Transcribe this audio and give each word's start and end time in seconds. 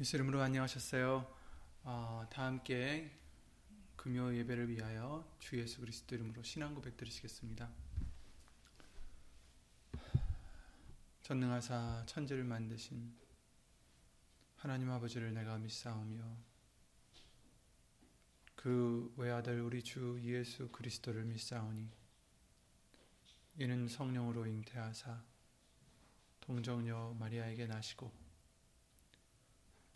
예수 0.00 0.14
이름으로 0.14 0.40
안녕하셨어요. 0.40 1.26
어, 1.82 2.24
다 2.30 2.44
함께 2.44 3.10
금요 3.96 4.32
예배를 4.32 4.68
위하여 4.68 5.28
주 5.40 5.58
예수 5.58 5.80
그리스도 5.80 6.14
이름으로 6.14 6.40
신앙 6.44 6.72
고백 6.72 6.96
드리시겠습니다. 6.96 7.68
전능하사 11.22 12.04
천지를 12.06 12.44
만드신 12.44 13.12
하나님 14.58 14.88
아버지를 14.88 15.34
내가 15.34 15.58
믿사오며 15.58 16.22
그 18.54 19.12
외아들 19.16 19.60
우리 19.62 19.82
주 19.82 20.20
예수 20.22 20.68
그리스도를 20.68 21.24
믿사오니 21.24 21.90
이는 23.56 23.88
성령으로 23.88 24.46
잉태하사 24.46 25.24
동정녀 26.38 27.16
마리아에게 27.18 27.66
나시고 27.66 28.27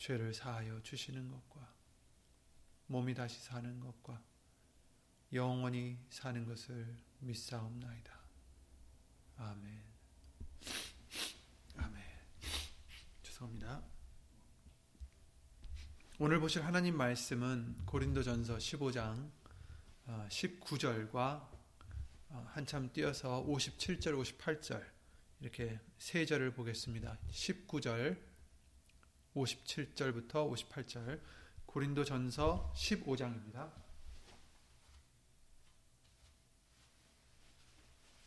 죄를 0.00 0.32
사하여 0.32 0.82
주시는 0.82 1.28
것과 1.28 1.74
몸이 2.86 3.14
다시 3.14 3.38
사는 3.38 3.78
것과 3.78 4.20
영원히 5.34 5.98
사는 6.08 6.44
것을 6.46 6.96
믿사옵나이다. 7.18 8.18
아멘. 9.36 9.82
아멘. 11.76 12.02
죄송합니다. 13.22 13.82
오늘 16.18 16.40
보실 16.40 16.64
하나님 16.64 16.96
말씀은 16.96 17.84
고린도전서 17.84 18.56
15장 18.56 19.30
19절과 20.06 21.14
어, 21.14 21.60
어, 22.30 22.46
한참 22.54 22.90
띄어서 22.90 23.44
57절, 23.44 24.18
58절 24.18 24.82
이렇게 25.40 25.78
세 25.98 26.24
절을 26.24 26.54
보겠습니다. 26.54 27.18
19절 27.30 28.29
57절부터 29.34 30.50
58절 30.50 31.20
고린도 31.66 32.04
전서 32.04 32.72
15장입니다. 32.76 33.70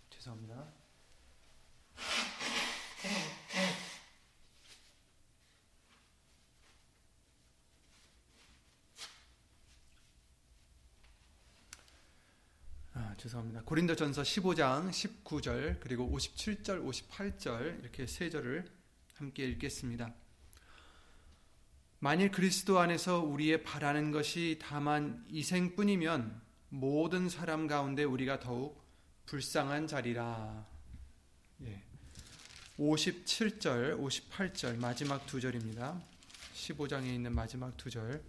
죄송합니다. 0.09 0.65
아, 12.93 13.15
죄송합니다. 13.17 13.63
고린도 13.63 13.95
전서 13.97 14.21
15장 14.21 14.89
19절 14.89 15.81
그리고 15.81 16.09
57절 16.09 16.85
58절 16.87 17.81
이렇게 17.81 18.07
세 18.07 18.29
절을 18.29 18.63
함께 19.15 19.45
읽겠습니다. 19.47 20.22
만일 22.03 22.31
그리스도 22.31 22.79
안에서 22.79 23.21
우리의 23.21 23.63
바라는 23.63 24.11
것이 24.11 24.59
다만 24.61 25.23
이생뿐이면 25.29 26.41
모든 26.67 27.29
사람 27.29 27.65
가운데 27.65 28.03
우리가 28.03 28.41
더욱 28.41 28.83
불쌍한 29.25 29.87
자리라. 29.87 30.65
예. 31.61 31.81
57절, 32.77 33.97
58절 33.97 34.79
마지막 34.79 35.25
두 35.25 35.39
절입니다. 35.39 35.97
15장에 36.53 37.05
있는 37.05 37.33
마지막 37.33 37.77
두 37.77 37.89
절. 37.89 38.21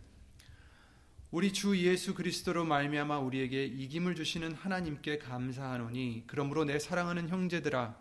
우리 1.33 1.53
주 1.53 1.77
예수 1.77 2.15
그리스도로 2.15 2.65
말미암아 2.65 3.19
우리에게 3.19 3.65
이김을 3.65 4.15
주시는 4.15 4.53
하나님께 4.53 5.19
감사하노니 5.19 6.29
그러므로 6.29 6.65
내 6.65 6.79
사랑하는 6.79 7.29
형제들아 7.29 8.01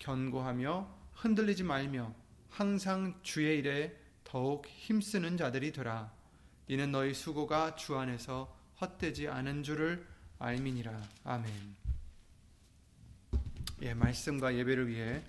견고하며 0.00 0.94
흔들리지 1.14 1.62
말며 1.62 2.14
항상 2.50 3.18
주의 3.22 3.60
일에 3.60 4.07
더욱 4.28 4.66
힘쓰는 4.66 5.38
자들이 5.38 5.72
되라. 5.72 6.12
이는 6.68 6.92
너희 6.92 7.14
수고가 7.14 7.76
주 7.76 7.96
안에서 7.96 8.54
헛되지 8.78 9.28
않은 9.28 9.62
줄을 9.62 10.06
알미니라. 10.38 11.02
아멘. 11.24 11.50
예, 13.82 13.94
말씀과 13.94 14.54
예배를 14.54 14.88
위해 14.88 15.22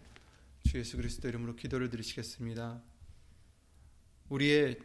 주 0.67 0.77
예수 0.77 0.97
그리스도 0.97 1.29
이름으로 1.29 1.55
기도를 1.55 1.89
드리시겠습니다. 1.89 2.81
우리의 4.27 4.79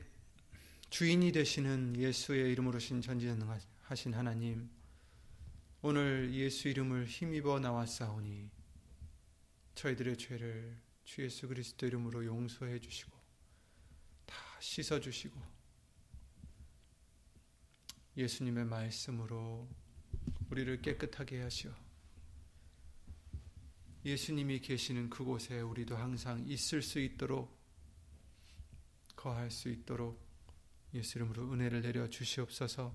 주인이 0.91 1.32
되시는 1.32 1.97
예수의 1.97 2.53
이름으로 2.53 2.78
신 2.78 3.03
전지전능하신 3.03 4.14
하나님, 4.14 4.70
오늘 5.82 6.32
예수 6.32 6.69
이름을 6.69 7.06
힘입어 7.06 7.58
나왔사오니 7.58 8.48
저희들의 9.74 10.16
죄를 10.19 10.76
주 11.04 11.22
예수 11.24 11.48
그리스도 11.48 11.86
이름으로 11.86 12.24
용서해 12.24 12.78
주시고 12.78 13.13
씻어주시고 14.64 15.38
예수님의 18.16 18.64
말씀으로 18.64 19.69
우리를 20.50 20.80
깨끗하게 20.80 21.42
하시어. 21.42 21.75
예수님이 24.04 24.60
계시는 24.60 25.10
그곳에 25.10 25.60
우리도 25.60 25.97
항상 25.97 26.47
있을 26.47 26.82
수 26.82 26.98
있도록 26.98 27.58
거할 29.16 29.50
수 29.50 29.69
있도록 29.69 30.22
예수 30.94 31.19
이름으로 31.19 31.53
은혜를 31.53 31.82
내려 31.82 32.08
주시옵소서. 32.08 32.94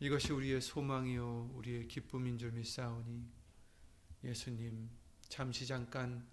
이것이 0.00 0.32
우리의 0.32 0.60
소망이요 0.60 1.52
우리의 1.54 1.88
기쁨인 1.88 2.38
줄 2.38 2.52
믿사오니 2.52 3.28
예수님 4.24 4.90
잠시 5.28 5.66
잠깐 5.66 6.26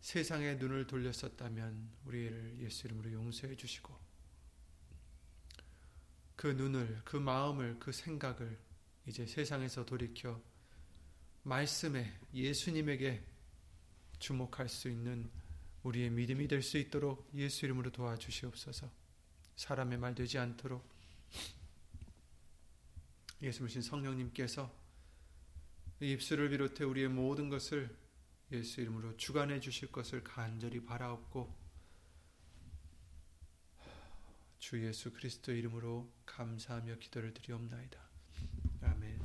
세상의 0.00 0.56
눈을 0.56 0.86
돌렸었다면 0.86 1.90
우리를 2.04 2.58
예수 2.60 2.86
이름으로 2.86 3.12
용서해 3.12 3.56
주시고 3.56 3.96
그 6.36 6.46
눈을 6.46 7.02
그 7.04 7.16
마음을 7.16 7.78
그 7.80 7.92
생각을 7.92 8.58
이제 9.06 9.26
세상에서 9.26 9.84
돌이켜 9.84 10.40
말씀에 11.42 12.12
예수님에게 12.32 13.24
주목할 14.18 14.68
수 14.68 14.88
있는 14.88 15.30
우리의 15.82 16.10
믿음이 16.10 16.48
될 16.48 16.62
수 16.62 16.76
있도록 16.76 17.30
예수 17.34 17.64
이름으로 17.64 17.90
도와주시옵소서. 17.90 18.90
사람의 19.56 19.98
말 19.98 20.14
되지 20.14 20.38
않도록 20.38 20.86
예수님 23.42 23.80
성령님께서 23.80 24.72
입술을 26.00 26.50
비롯해 26.50 26.84
우리의 26.84 27.08
모든 27.08 27.48
것을 27.48 27.96
예수 28.50 28.80
이름으로 28.80 29.16
주관해 29.16 29.60
주실 29.60 29.92
것을 29.92 30.24
간절히 30.24 30.82
바라옵고 30.82 31.54
주 34.58 34.84
예수 34.84 35.12
그리스도 35.12 35.52
이름으로 35.52 36.10
감사하며 36.24 36.96
기도를 36.96 37.34
드리옵나이다. 37.34 38.00
아멘. 38.82 39.20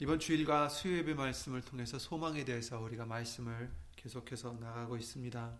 이번 0.00 0.18
주일과 0.18 0.68
수요예배 0.68 1.14
말씀을 1.14 1.62
통해서 1.62 1.98
소망에 1.98 2.44
대해서 2.44 2.80
우리가 2.80 3.06
말씀을 3.06 3.70
계속해서 3.96 4.54
나가고 4.54 4.96
있습니다. 4.96 5.58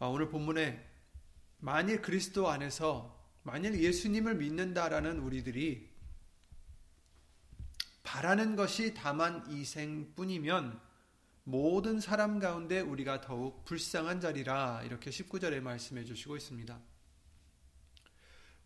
아, 0.00 0.06
오늘 0.06 0.28
본문에 0.28 0.88
만일 1.58 2.00
그리스도 2.00 2.48
안에서 2.48 3.16
만일 3.42 3.80
예수님을 3.80 4.36
믿는다라는 4.36 5.18
우리들이 5.20 5.97
바라는 8.02 8.56
것이 8.56 8.94
다만 8.94 9.44
이 9.50 9.64
생뿐이면 9.64 10.80
모든 11.44 12.00
사람 12.00 12.38
가운데 12.38 12.80
우리가 12.80 13.20
더욱 13.20 13.64
불쌍한 13.64 14.20
자리라 14.20 14.82
이렇게 14.84 15.10
19절에 15.10 15.60
말씀해 15.60 16.04
주시고 16.04 16.36
있습니다. 16.36 16.78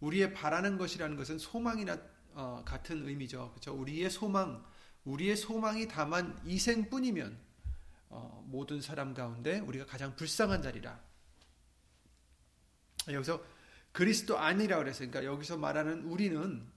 우리의 0.01 0.35
바라는 0.35 0.79
것이라는 0.79 1.17
것은 1.17 1.39
소망이나 1.39 1.99
어, 2.35 2.63
같은 2.65 3.07
의미죠. 3.07 3.51
그렇죠? 3.51 3.73
우리의 3.75 4.11
소망, 4.11 4.65
우리의 5.05 5.37
소망이 5.37 5.87
다만 5.87 6.41
이 6.45 6.59
생뿐이면 6.59 7.39
어, 8.09 8.45
모든 8.47 8.81
사람 8.81 9.15
가운데 9.15 9.61
우리가 9.61 9.87
가장 9.87 10.17
불쌍한 10.17 10.63
자리라. 10.63 11.01
여기서 13.09 13.43
그리스도 13.93 14.39
아니라 14.39 14.79
그래서 14.79 15.07
그러니까 15.07 15.25
여기서 15.25 15.57
말하는 15.57 16.05
우리는 16.05 16.67
어, 16.67 16.72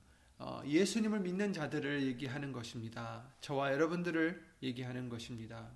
예수님을 0.66 1.22
믿는 1.22 1.54
자들을 1.54 2.04
얘기하는 2.08 2.52
것입니다. 2.52 3.32
저와 3.42 3.72
여러분들을 3.74 4.44
얘기하는 4.64 5.10
것입니다. 5.10 5.72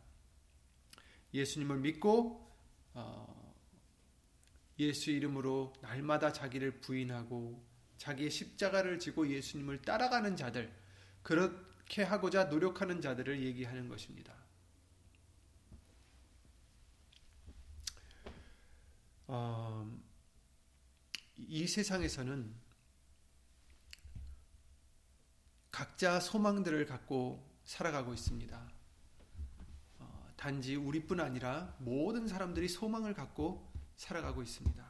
예수님을 1.34 1.78
믿고 1.80 2.48
어, 2.94 3.56
예수 4.80 5.12
이름으로 5.12 5.74
날마다 5.82 6.34
자기를 6.34 6.82
부인하고 6.82 7.64
자기의 7.98 8.32
십자가를 8.32 9.00
지고 9.00 9.28
예수님을 9.28 9.82
따라가는 9.82 10.36
자들 10.36 10.74
그렇게 11.22 12.04
하고자 12.04 12.46
노력하는 12.46 13.02
자들을 13.02 13.44
얘기하는 13.44 13.88
것입니다. 13.88 14.34
어, 19.28 20.00
이 21.38 21.68
세상에서는 21.68 22.69
각자 25.80 26.20
소망들을 26.20 26.86
갖고 26.88 27.42
살아가고 27.64 28.14
있습니다. 28.14 28.70
어, 30.00 30.28
단지 30.36 30.76
우리뿐 30.76 31.22
아니라 31.22 31.74
모든 31.78 32.28
사람들이 32.28 32.68
소망을 32.68 33.14
갖고 33.14 33.72
살아가고 33.96 34.42
있습니다. 34.42 34.86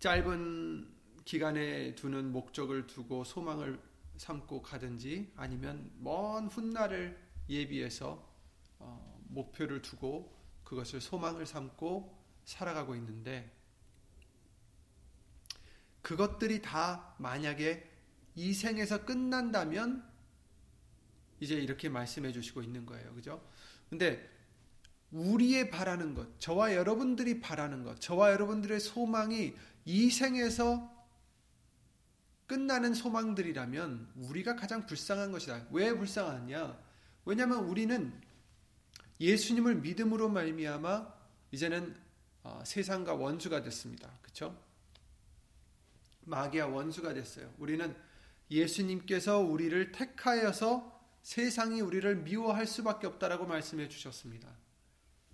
짧은 0.00 0.94
기간에 1.24 1.94
두는 1.94 2.30
목적을 2.30 2.86
두고 2.86 3.24
소망을 3.24 3.80
삼고 4.18 4.60
가든지 4.60 5.32
아니면 5.34 5.90
먼 6.00 6.48
훗날을 6.48 7.18
예비해서 7.48 8.22
어, 8.80 9.18
목표를 9.28 9.80
두고 9.80 10.36
그것을 10.62 11.00
소망을 11.00 11.46
삼고 11.46 12.22
살아가고 12.44 12.94
있는데 12.96 13.57
그것들이 16.08 16.62
다 16.62 17.14
만약에 17.18 17.86
이 18.34 18.54
생에서 18.54 19.04
끝난다면 19.04 20.02
이제 21.38 21.54
이렇게 21.54 21.90
말씀해 21.90 22.32
주시고 22.32 22.62
있는 22.62 22.86
거예요. 22.86 23.14
그죠? 23.14 23.46
근데 23.90 24.26
우리의 25.10 25.68
바라는 25.68 26.14
것, 26.14 26.40
저와 26.40 26.74
여러분들이 26.74 27.40
바라는 27.40 27.82
것, 27.84 28.00
저와 28.00 28.32
여러분들의 28.32 28.80
소망이 28.80 29.54
이 29.84 30.10
생에서 30.10 30.90
끝나는 32.46 32.94
소망들이라면 32.94 34.12
우리가 34.16 34.56
가장 34.56 34.86
불쌍한 34.86 35.30
것이다. 35.30 35.66
왜 35.72 35.92
불쌍하냐? 35.92 36.78
왜냐하면 37.26 37.64
우리는 37.64 38.18
예수님을 39.20 39.74
믿음으로 39.74 40.30
말미암아 40.30 41.06
이제는 41.52 41.94
어, 42.44 42.62
세상과 42.64 43.12
원수가 43.12 43.60
됐습니다. 43.60 44.10
그렇죠? 44.22 44.67
마귀와 46.28 46.66
원수가 46.66 47.14
됐어요. 47.14 47.52
우리는 47.58 47.96
예수님께서 48.50 49.38
우리를 49.38 49.92
택하여서 49.92 50.98
세상이 51.22 51.80
우리를 51.80 52.16
미워할 52.16 52.66
수밖에 52.66 53.06
없다라고 53.06 53.46
말씀해 53.46 53.88
주셨습니다. 53.88 54.48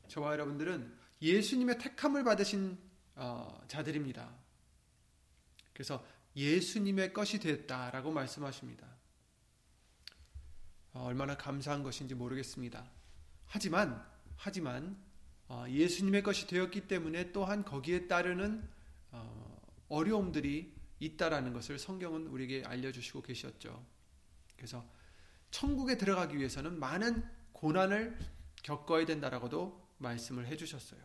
저와 0.09 0.33
여러분들은 0.33 0.93
예수님의 1.23 1.79
택함을 1.79 2.25
받으신 2.25 2.79
어, 3.17 3.63
자들입니다. 3.69 4.29
그래서 5.73 6.05
예수님의 6.37 7.13
것이 7.13 7.39
됐다라고 7.39 8.11
말씀하십니다. 8.11 8.87
어, 10.93 11.05
얼마나 11.05 11.37
감사한 11.37 11.83
것인지 11.83 12.15
모르겠습니다. 12.15 12.85
하지만 13.47 14.05
하지만 14.37 14.97
어, 15.49 15.65
예수님의 15.69 16.23
것이 16.23 16.47
되었기 16.47 16.89
때문에 16.89 17.33
또한 17.33 17.65
거기에 17.65 18.09
따르는 18.09 18.69
어, 19.13 19.61
어려움들이 19.89 20.75
있다라는 21.01 21.53
것을 21.53 21.79
성경은 21.79 22.27
우리에게 22.29 22.65
알려주시고 22.65 23.23
계셨죠. 23.23 23.85
그래서 24.57 24.85
천국에 25.51 25.97
들어가기 25.97 26.37
위해서는 26.37 26.79
많은 26.79 27.29
고난을 27.53 28.19
겪어야 28.63 29.05
된다라고도 29.07 29.89
말씀을 29.99 30.47
해주셨어요. 30.47 31.01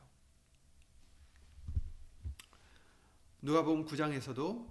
누가복음 3.41 3.85
9장에서도 3.85 4.69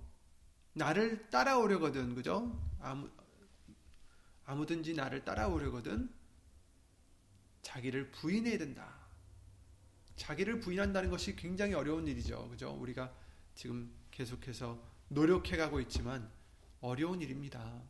나를 0.75 1.31
따라오려거든 1.31 2.15
그죠? 2.15 2.61
아무 2.81 3.11
아무든지 4.45 4.95
나를 4.95 5.25
따라오려거든 5.25 6.11
자기를 7.63 8.11
부인해야 8.11 8.57
된다. 8.57 8.95
자기를 10.17 10.61
부인한다는 10.61 11.11
것이 11.11 11.37
굉장히 11.37 11.75
어려운 11.75 12.07
일이죠. 12.07 12.49
그죠? 12.49 12.71
우리가 12.73 13.15
지금 13.55 13.93
계속해서 14.11 14.83
노력해 15.09 15.57
가고 15.57 15.81
있지만 15.81 16.31
어려운 16.81 17.21
일입니다. 17.21 17.83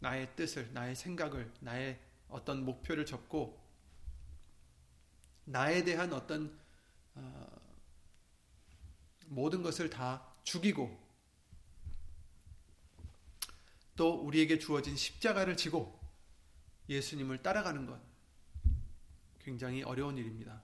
나의 0.00 0.34
뜻을, 0.36 0.72
나의 0.72 0.94
생각을, 0.96 1.52
나의 1.60 1.98
어떤 2.28 2.64
목표를 2.64 3.06
접고 3.06 3.58
나에 5.44 5.84
대한 5.84 6.12
어떤 6.12 6.58
어, 7.14 7.46
모든 9.26 9.62
것을 9.62 9.88
다 9.88 10.26
죽이고 10.42 11.02
또 13.96 14.14
우리에게 14.20 14.58
주어진 14.58 14.96
십자가를 14.96 15.56
지고 15.56 15.98
예수님을 16.88 17.42
따라가는 17.42 17.86
것 17.86 18.00
굉장히 19.40 19.82
어려운 19.82 20.18
일입니다. 20.18 20.62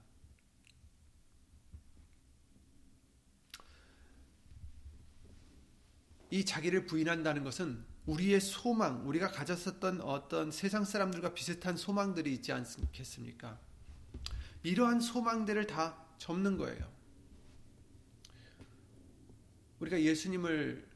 이 6.31 6.45
자기를 6.45 6.85
부인한다는 6.85 7.43
것은 7.43 7.83
우리의 8.05 8.39
소망, 8.39 9.07
우리가 9.07 9.29
가졌었던 9.31 10.01
어떤 10.01 10.49
세상 10.49 10.85
사람들과 10.85 11.33
비슷한 11.33 11.77
소망들이 11.77 12.33
있지 12.33 12.51
않겠습니까? 12.53 13.59
이러한 14.63 15.01
소망들을 15.01 15.67
다 15.67 16.03
접는 16.17 16.57
거예요. 16.57 16.89
우리가 19.79 20.01
예수님을 20.01 20.87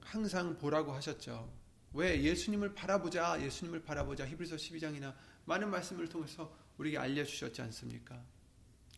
항상 0.00 0.58
보라고 0.58 0.92
하셨죠. 0.92 1.52
왜 1.92 2.22
예수님을 2.22 2.74
바라보자, 2.74 3.40
예수님을 3.42 3.82
바라보자. 3.82 4.26
히브리서 4.26 4.56
12장이나 4.56 5.14
많은 5.44 5.70
말씀을 5.70 6.08
통해서 6.08 6.54
우리에게 6.78 6.98
알려주셨지 6.98 7.62
않습니까? 7.62 8.20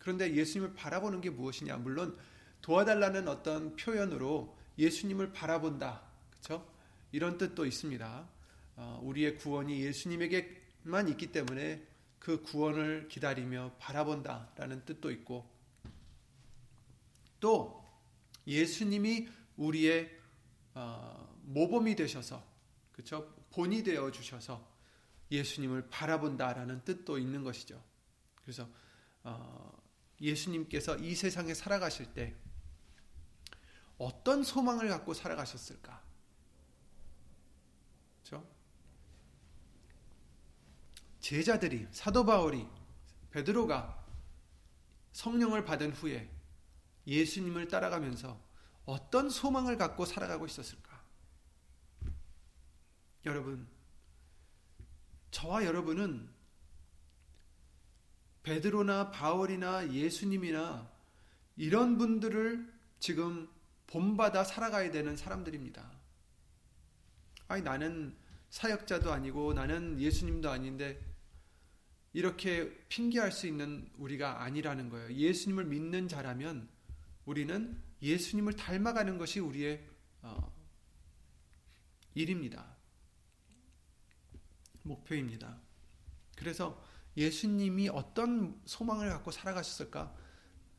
그런데 0.01 0.35
예수님을 0.35 0.75
바라보는 0.75 1.21
게 1.21 1.31
무엇이냐? 1.31 1.77
물론 1.77 2.17
도와달라는 2.63 3.29
어떤 3.29 3.77
표현으로 3.77 4.58
예수님을 4.79 5.33
바라본다. 5.33 6.03
그렇죠? 6.31 6.67
이런 7.13 7.37
뜻도 7.37 7.67
있습니다. 7.67 8.29
어, 8.77 9.01
우리의 9.03 9.37
구원이 9.37 9.83
예수님에게만 9.83 11.09
있기 11.09 11.33
때문에 11.33 11.85
그 12.19 12.43
구원을 12.43 13.09
기다리며 13.09 13.73
바라본다라는 13.79 14.85
뜻도 14.85 15.11
있고 15.11 15.49
또 17.41 17.85
예수님이 18.47 19.29
우리의 19.57 20.17
어, 20.75 21.37
모범이 21.43 21.97
되셔서 21.97 22.45
그렇죠? 22.93 23.35
본이 23.51 23.83
되어 23.83 24.11
주셔서 24.11 24.67
예수님을 25.31 25.89
바라본다라는 25.91 26.85
뜻도 26.85 27.19
있는 27.19 27.43
것이죠. 27.43 27.83
그래서 28.43 28.69
어, 29.25 29.73
예수님께서 30.21 30.97
이 30.99 31.15
세상에 31.15 31.55
살아가실 31.55 32.13
때 32.15 32.35
어떤 33.99 34.43
소망을 34.43 34.89
갖고 34.89 35.13
살아가셨을까? 35.13 36.03
그렇죠? 38.23 38.49
제자들이 41.21 41.89
사도 41.91 42.25
바울이 42.25 42.67
베드로가 43.31 44.07
성령을 45.13 45.65
받은 45.65 45.93
후에 45.93 46.31
예수님을 47.07 47.69
따라가면서 47.69 48.41
어떤 48.85 49.29
소망을 49.29 49.77
갖고 49.77 50.05
살아가고 50.05 50.47
있었을까? 50.47 51.03
여러분, 53.27 53.67
저와 55.31 55.65
여러분은 55.65 56.29
베드로나 58.43 59.11
바울이나 59.11 59.93
예수님이나 59.93 60.91
이런 61.57 61.99
분들을 61.99 62.73
지금 62.99 63.51
본받아 63.89 64.45
살아가야 64.45 64.91
되는 64.91 65.17
사람들입니다. 65.17 65.91
아니, 67.49 67.63
나는 67.63 68.17
사역자도 68.51 69.13
아니고 69.13 69.55
나는 69.55 69.99
예수님도 70.01 70.51
아닌데 70.51 71.01
이렇게 72.13 72.73
핑계할 72.89 73.33
수 73.33 73.47
있는 73.47 73.91
우리가 73.99 74.43
아니라는 74.43 74.89
거예요. 74.91 75.13
예수님을 75.13 75.65
믿는 75.67 76.09
자라면 76.09 76.69
우리는 77.25 77.83
예수님을 78.01 78.55
닮아가는 78.55 79.19
것이 79.19 79.41
우리의 79.41 79.87
어, 80.23 80.53
일입니다. 82.15 82.77
목표입니다. 84.83 85.59
그래서 86.37 86.83
예수님이 87.17 87.89
어떤 87.89 88.61
소망을 88.65 89.11
갖고 89.11 89.31
살아가셨을까? 89.31 90.15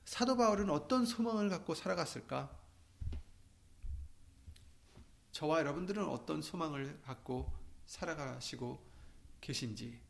사도 0.06 0.38
바울은 0.38 0.70
어떤 0.70 1.06
소망을 1.06 1.50
갖고 1.50 1.76
살아갔을까? 1.76 2.59
저와 5.40 5.60
여러분들은 5.60 6.04
어떤 6.04 6.42
소망을 6.42 7.00
갖고 7.02 7.50
살아가시고 7.86 8.86
계신지 9.40 10.02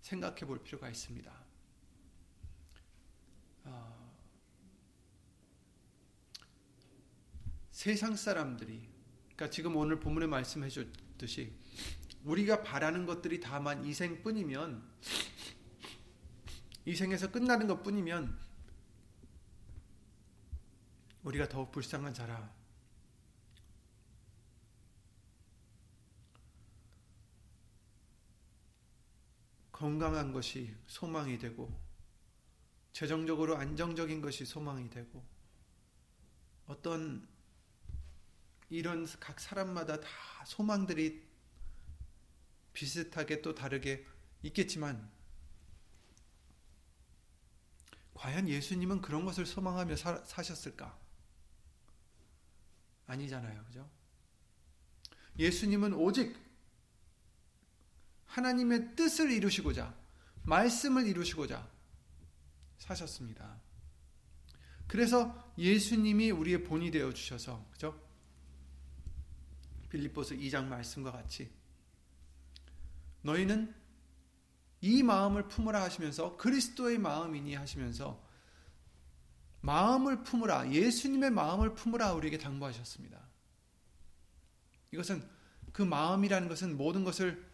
생각해 0.00 0.46
볼 0.46 0.62
필요가 0.62 0.88
있습니다. 0.88 1.30
어, 3.64 4.14
세상 7.70 8.16
사람들이, 8.16 8.88
그러니까 9.24 9.50
지금 9.50 9.76
오늘 9.76 10.00
본문에 10.00 10.26
말씀해 10.26 10.70
줬듯이 10.70 11.52
우리가 12.24 12.62
바라는 12.62 13.04
것들이 13.04 13.40
다만 13.40 13.84
이 13.84 13.92
생뿐이면 13.92 14.82
이 16.86 16.94
생에서 16.94 17.30
끝나는 17.30 17.66
것 17.66 17.82
뿐이면 17.82 18.34
우리가 21.22 21.50
더욱 21.50 21.70
불쌍한 21.70 22.14
자라. 22.14 22.56
건강한 29.78 30.32
것이 30.32 30.74
소망이 30.88 31.38
되고 31.38 31.72
재정적으로 32.92 33.56
안정적인 33.56 34.20
것이 34.20 34.44
소망이 34.44 34.90
되고 34.90 35.24
어떤 36.66 37.28
이런 38.70 39.06
각 39.20 39.38
사람마다 39.38 40.00
다 40.00 40.08
소망들이 40.44 41.24
비슷하게 42.72 43.40
또 43.40 43.54
다르게 43.54 44.04
있겠지만 44.42 45.08
과연 48.14 48.48
예수님은 48.48 49.00
그런 49.00 49.24
것을 49.24 49.46
소망하며 49.46 49.94
사, 49.94 50.24
사셨을까? 50.24 50.98
아니잖아요. 53.06 53.64
그죠? 53.66 53.88
예수님은 55.38 55.94
오직 55.94 56.47
하나님의 58.28 58.94
뜻을 58.94 59.30
이루시고자 59.30 59.94
말씀을 60.44 61.06
이루시고자 61.06 61.68
사셨습니다. 62.78 63.60
그래서 64.86 65.52
예수님이 65.58 66.30
우리의 66.30 66.64
본이 66.64 66.90
되어 66.90 67.12
주셔서 67.12 67.66
그죠? 67.72 68.00
빌립보서 69.90 70.34
2장 70.34 70.64
말씀과 70.66 71.12
같이 71.12 71.50
너희는 73.22 73.74
이 74.80 75.02
마음을 75.02 75.48
품으라 75.48 75.82
하시면서 75.82 76.36
그리스도의 76.36 76.98
마음이니 76.98 77.54
하시면서 77.54 78.26
마음을 79.60 80.22
품으라 80.22 80.70
예수님의 80.70 81.30
마음을 81.30 81.74
품으라 81.74 82.12
우리에게 82.14 82.38
당부하셨습니다. 82.38 83.20
이것은 84.92 85.28
그 85.72 85.82
마음이라는 85.82 86.48
것은 86.48 86.76
모든 86.76 87.04
것을 87.04 87.44
어, 87.44 87.47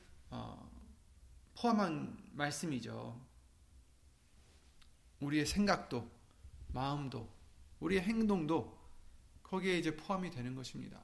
포함한 1.56 2.30
말씀이죠. 2.32 3.20
우리의 5.20 5.46
생각도 5.46 6.10
마음도 6.68 7.28
우리의 7.80 8.02
행동도 8.02 8.78
거기에 9.42 9.78
이제 9.78 9.96
포함이 9.96 10.30
되는 10.30 10.54
것입니다. 10.54 11.00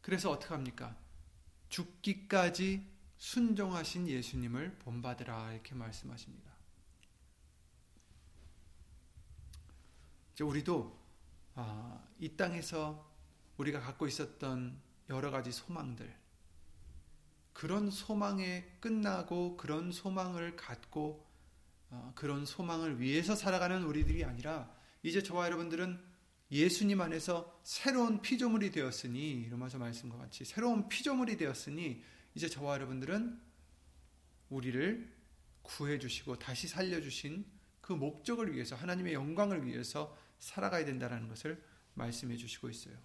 그래서 0.00 0.30
어떻게 0.30 0.54
합니까? 0.54 0.96
죽기까지 1.68 2.90
순종하신 3.18 4.08
예수님을 4.08 4.78
본받으라 4.78 5.52
이렇게 5.52 5.74
말씀하십니다. 5.74 6.50
우리도 10.40 11.00
아, 11.54 12.02
이 12.18 12.36
땅에서 12.36 13.08
우리가 13.58 13.80
갖고 13.80 14.08
있었던 14.08 14.80
여러 15.08 15.30
가지 15.30 15.52
소망들 15.52 16.21
그런 17.52 17.90
소망에 17.90 18.64
끝나고 18.80 19.56
그런 19.56 19.92
소망을 19.92 20.56
갖고 20.56 21.26
어, 21.90 22.12
그런 22.14 22.46
소망을 22.46 23.00
위해서 23.00 23.34
살아가는 23.36 23.82
우리들이 23.84 24.24
아니라 24.24 24.74
이제 25.02 25.22
저와 25.22 25.46
여러분들은 25.46 26.00
예수님 26.50 27.00
안에서 27.00 27.60
새로운 27.62 28.20
피조물이 28.20 28.70
되었으니 28.70 29.48
로마서 29.50 29.78
말씀과 29.78 30.18
같이 30.18 30.44
새로운 30.44 30.88
피조물이 30.88 31.36
되었으니 31.36 32.02
이제 32.34 32.48
저와 32.48 32.74
여러분들은 32.74 33.40
우리를 34.50 35.12
구해 35.62 35.98
주시고 35.98 36.38
다시 36.38 36.68
살려 36.68 37.00
주신 37.00 37.44
그 37.80 37.92
목적을 37.92 38.54
위해서 38.54 38.76
하나님의 38.76 39.14
영광을 39.14 39.66
위해서 39.66 40.16
살아가야 40.38 40.84
된다는 40.84 41.28
것을 41.28 41.62
말씀해 41.94 42.36
주시고 42.36 42.68
있어요. 42.68 42.96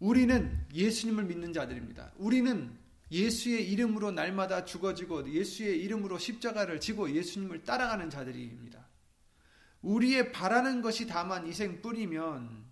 우리는 0.00 0.66
예수님을 0.72 1.24
믿는 1.24 1.52
자들입니다. 1.52 2.12
우리는 2.16 2.76
예수의 3.12 3.70
이름으로 3.70 4.12
날마다 4.12 4.64
죽어지고 4.64 5.32
예수의 5.32 5.80
이름으로 5.82 6.18
십자가를 6.18 6.80
지고 6.80 7.10
예수님을 7.10 7.64
따라가는 7.64 8.08
자들입니다. 8.08 8.88
우리의 9.82 10.32
바라는 10.32 10.82
것이 10.82 11.06
다만 11.06 11.46
이생뿐이면 11.46 12.64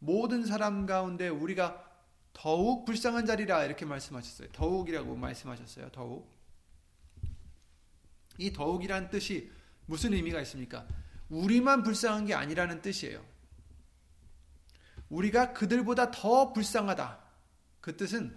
모든 0.00 0.44
사람 0.44 0.86
가운데 0.86 1.28
우리가 1.28 1.84
더욱 2.32 2.84
불쌍한 2.84 3.26
자리라 3.26 3.64
이렇게 3.64 3.84
말씀하셨어요. 3.84 4.48
더욱이라고 4.52 5.16
말씀하셨어요. 5.16 5.90
더욱. 5.90 6.30
이 8.36 8.52
더욱이란 8.52 9.10
뜻이 9.10 9.50
무슨 9.86 10.12
의미가 10.12 10.40
있습니까? 10.42 10.86
우리만 11.28 11.82
불쌍한 11.82 12.26
게 12.26 12.34
아니라는 12.34 12.82
뜻이에요. 12.82 13.24
우리가 15.08 15.52
그들보다 15.52 16.10
더 16.10 16.52
불쌍하다. 16.52 17.18
그 17.80 17.96
뜻은 17.96 18.36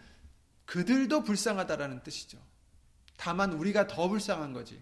그들도 0.66 1.24
불쌍하다라는 1.24 2.04
뜻이죠. 2.04 2.38
다만 3.18 3.54
우리가 3.54 3.88
더 3.88 4.08
불쌍한 4.08 4.54
거지. 4.54 4.82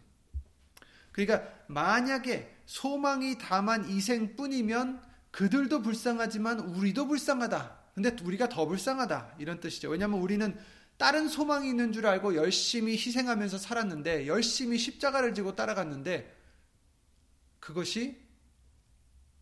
그러니까 1.11 1.49
만약에 1.67 2.55
소망이 2.65 3.37
다만 3.39 3.89
이생뿐이면 3.89 5.01
그들도 5.31 5.81
불쌍하지만 5.81 6.59
우리도 6.59 7.07
불쌍하다. 7.07 7.79
근데 7.95 8.15
우리가 8.23 8.49
더 8.49 8.65
불쌍하다. 8.65 9.35
이런 9.39 9.59
뜻이죠. 9.59 9.89
왜냐하면 9.89 10.21
우리는 10.21 10.57
다른 10.97 11.27
소망이 11.27 11.69
있는 11.69 11.91
줄 11.91 12.05
알고 12.05 12.35
열심히 12.35 12.93
희생하면서 12.93 13.57
살았는데 13.57 14.27
열심히 14.27 14.77
십자가를 14.77 15.33
지고 15.33 15.55
따라갔는데 15.55 16.35
그것이 17.59 18.21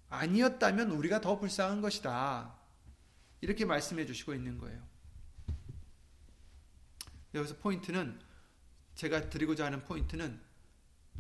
아니었다면 0.10 0.92
우리가 0.92 1.22
더 1.22 1.38
불쌍한 1.40 1.82
것이다. 1.82 2.56
이렇게 3.42 3.66
말씀해 3.66 4.06
주시고 4.06 4.34
있는 4.34 4.58
거예요. 4.58 4.82
여기서 7.34 7.58
포인트는 7.58 8.20
제가 8.96 9.30
드리고자 9.30 9.66
하는 9.66 9.84
포인트는 9.84 10.42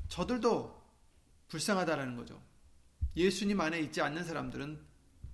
저들도 0.07 0.81
불쌍하다라는 1.49 2.15
거죠. 2.15 2.41
예수님 3.15 3.59
안에 3.59 3.79
있지 3.81 4.01
않는 4.01 4.23
사람들은 4.23 4.79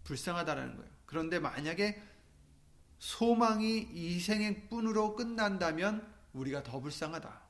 불쌍하다라는 0.04 0.78
거예요. 0.78 0.92
그런데 1.06 1.40
만약에 1.40 2.02
소망이 2.98 3.90
이 3.94 4.20
생의 4.20 4.68
뿐으로 4.70 5.16
끝난다면 5.16 6.12
우리가 6.34 6.64
더 6.64 6.80
불쌍하다. 6.80 7.42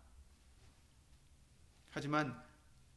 하지만 1.92 2.43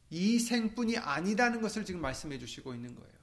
이 0.09 0.39
생뿐이 0.39 0.97
아니라는 0.97 1.61
것을 1.61 1.85
지금 1.85 2.01
말씀해 2.01 2.39
주시고 2.39 2.73
있는 2.73 2.95
거예요. 2.95 3.17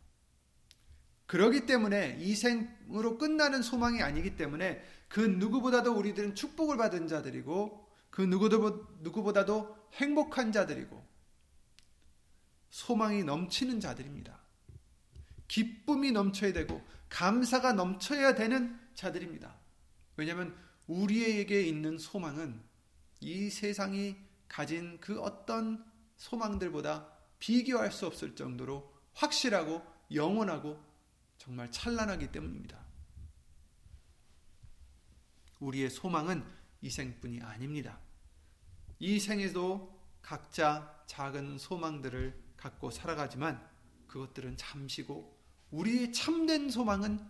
그러기 1.27 1.67
때문에 1.67 2.19
이 2.21 2.35
생으로 2.35 3.17
끝나는 3.19 3.63
소망이 3.63 4.03
아니기 4.03 4.37
때문에 4.37 4.83
그 5.09 5.21
누구보다도 5.21 5.95
우리들은 5.95 6.35
축복을 6.35 6.77
받은 6.77 7.09
자들이고 7.09 7.89
그 8.11 8.23
누구보다도 8.23 9.77
행복한 9.95 10.53
자들이고 10.53 11.05
소망이 12.71 13.25
넘치는 13.25 13.81
자들입니다. 13.81 14.41
기쁨이 15.49 16.13
넘쳐야 16.13 16.53
되고 16.53 16.83
감사가 17.09 17.73
넘쳐야 17.73 18.35
되는 18.35 18.79
자들입니다. 18.95 19.57
왜냐하면 20.17 20.57
우리에게 20.87 21.63
있는 21.63 21.99
소망은 21.99 22.61
이 23.21 23.49
세상이 23.51 24.17
가진 24.49 24.99
그 25.01 25.21
어떤 25.21 25.85
소망들보다 26.25 27.07
비교할 27.39 27.93
수 27.93 28.07
없을 28.07 28.35
정도로 28.35 28.93
확실하고 29.13 29.83
영원하고 30.13 30.83
정말 31.37 31.71
찬란하기 31.71 32.33
때문입니다. 32.33 32.83
우리의 35.61 35.91
소망은 35.91 36.45
이 36.81 36.91
생뿐이 36.91 37.43
아닙니다. 37.43 38.01
이 38.99 39.21
생에도 39.21 40.01
각자 40.23 41.03
작은 41.07 41.59
소망들을 41.59 42.43
갖고 42.57 42.91
살아가지만 42.91 43.63
그것들은 44.07 44.57
잠시고 44.57 45.39
우리의 45.71 46.13
참된 46.13 46.71
소망은 46.71 47.21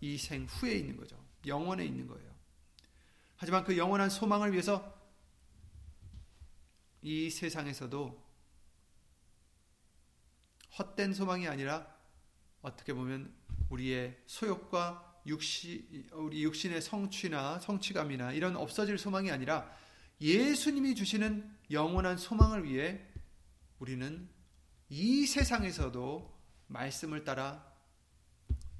이 0.00 0.16
생 0.16 0.46
후에 0.46 0.74
있는 0.74 0.96
거죠. 0.96 1.22
영원에 1.46 1.84
있는 1.84 2.06
거예요. 2.06 2.30
하지만 3.36 3.64
그 3.64 3.76
영원한 3.76 4.08
소망을 4.08 4.52
위해서 4.52 4.97
이 7.02 7.30
세상에서도 7.30 8.28
헛된 10.78 11.14
소망이 11.14 11.48
아니라 11.48 11.86
어떻게 12.62 12.92
보면 12.92 13.34
우리의 13.70 14.20
소욕과 14.26 15.22
육시, 15.26 16.08
우리 16.12 16.42
육신의 16.44 16.80
성취나 16.80 17.58
성취감이나 17.60 18.32
이런 18.32 18.56
없어질 18.56 18.98
소망이 18.98 19.30
아니라 19.30 19.70
예수님이 20.20 20.94
주시는 20.94 21.58
영원한 21.70 22.16
소망을 22.16 22.64
위해 22.64 23.00
우리는 23.78 24.28
이 24.88 25.26
세상에서도 25.26 26.36
말씀을 26.66 27.24
따라 27.24 27.64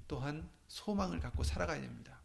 또한 0.07 0.51
소망을 0.67 1.21
갖고 1.21 1.45
살아가야 1.45 1.81
됩니다. 1.81 2.18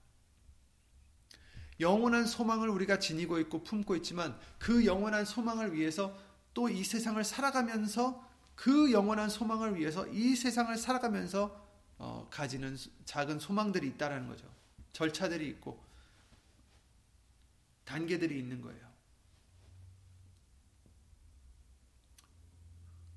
영원한 1.80 2.25
소망을 2.25 2.70
우리가 2.70 3.00
지니고 3.00 3.39
있고 3.39 3.63
품고 3.63 3.96
있지만 3.98 4.38
그 4.60 4.86
영원한 4.86 5.25
소망을 5.25 5.74
위해서 5.74 6.15
또 6.53 6.70
이 6.70 6.84
세상을 6.84 7.24
살아가면서 7.24 8.30
그 8.56 8.92
영원한 8.92 9.30
소망을 9.30 9.75
위해서 9.75 10.08
이 10.08 10.36
세상을 10.36 10.75
살아가면서 10.77 11.62
어, 11.98 12.27
가지는 12.30 12.77
작은 13.06 13.39
소망들이 13.39 13.88
있다라는 13.88 14.27
거죠. 14.27 14.48
절차들이 14.92 15.48
있고 15.50 15.84
단계들이 17.86 18.38
있는 18.38 18.62
거예요. 18.62 18.94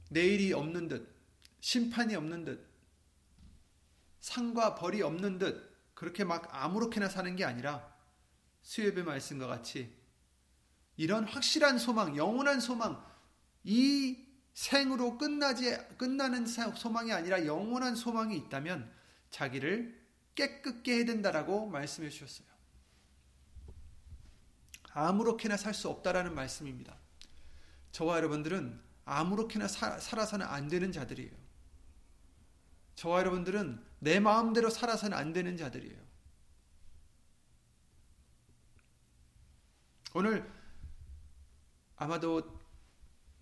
내일이 0.08 0.52
없는 0.52 0.88
듯, 0.88 1.14
심판이 1.60 2.14
없는 2.14 2.44
듯, 2.44 2.66
상과 4.20 4.74
벌이 4.76 5.02
없는 5.02 5.38
듯, 5.38 5.76
그렇게 5.94 6.24
막 6.24 6.48
아무렇게나 6.50 7.08
사는 7.08 7.34
게 7.36 7.44
아니라 7.44 7.95
수협의 8.66 9.04
말씀과 9.04 9.46
같이 9.46 9.96
이런 10.96 11.24
확실한 11.24 11.78
소망, 11.78 12.16
영원한 12.16 12.58
소망, 12.58 13.00
이 13.62 14.26
생으로 14.54 15.18
끝나지 15.18 15.76
끝나는 15.96 16.46
소망이 16.46 17.12
아니라 17.12 17.46
영원한 17.46 17.94
소망이 17.94 18.36
있다면 18.36 18.90
자기를 19.30 20.04
깨끗게 20.34 20.96
해야 20.96 21.04
된다라고 21.04 21.68
말씀해 21.68 22.10
주셨어요. 22.10 22.48
아무렇게나 24.90 25.56
살 25.56 25.72
수 25.72 25.88
없다라는 25.88 26.34
말씀입니다. 26.34 26.98
저와 27.92 28.16
여러분들은 28.16 28.80
아무렇게나 29.04 29.68
사, 29.68 30.00
살아서는 30.00 30.44
안 30.44 30.66
되는 30.66 30.90
자들이에요. 30.90 31.32
저와 32.96 33.20
여러분들은 33.20 33.80
내 34.00 34.18
마음대로 34.18 34.70
살아서는 34.70 35.16
안 35.16 35.32
되는 35.32 35.56
자들이에요. 35.56 36.05
오늘 40.18 40.50
아마도 41.96 42.58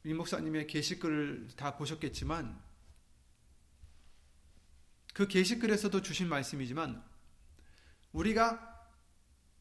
이 0.02 0.12
목사님의 0.12 0.66
게시글을 0.66 1.50
다 1.54 1.76
보셨겠지만 1.76 2.60
그 5.12 5.28
게시글에서도 5.28 6.02
주신 6.02 6.28
말씀이지만 6.28 7.00
우리가 8.10 8.90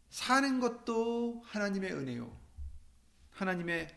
사는 0.09 0.59
것도 0.59 1.43
하나님의 1.45 1.93
은혜요. 1.93 2.35
하나님의 3.29 3.95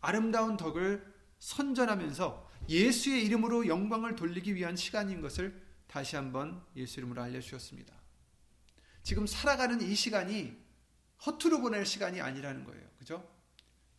아름다운 0.00 0.56
덕을 0.56 1.14
선전하면서 1.38 2.50
예수의 2.70 3.26
이름으로 3.26 3.66
영광을 3.66 4.16
돌리기 4.16 4.54
위한 4.54 4.74
시간인 4.74 5.20
것을 5.20 5.62
다시 5.86 6.16
한번 6.16 6.64
예수 6.76 6.98
이름으로 6.98 7.20
알려주셨습니다. 7.20 7.94
지금 9.02 9.26
살아가는 9.26 9.82
이 9.82 9.94
시간이 9.94 10.61
허투루 11.24 11.60
보낼 11.60 11.86
시간이 11.86 12.20
아니라는 12.20 12.64
거예요. 12.64 12.86
그죠? 12.98 13.28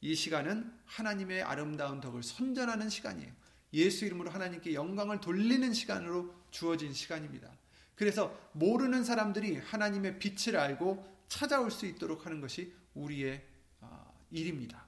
이 0.02 0.16
시간은 0.16 0.74
하나님의 0.86 1.44
아름다운 1.44 2.02
덕을 2.02 2.24
선전하는 2.24 2.90
시간이에요. 2.90 3.32
예수 3.74 4.06
이름으로 4.06 4.30
하나님께 4.30 4.74
영광을 4.74 5.20
돌리는 5.22 5.74
시간으로 5.74 6.34
주어진 6.52 6.94
시간입니다. 6.94 7.50
그래서 7.96 8.38
모르는 8.54 9.04
사람들이 9.04 9.58
하나님의 9.58 10.20
빛을 10.20 10.58
알고 10.58 11.24
찾아올 11.28 11.72
수 11.72 11.86
있도록 11.86 12.26
하는 12.26 12.42
것이 12.42 12.74
우리의 12.94 13.44
아, 13.82 14.12
일입니다. 14.30 14.86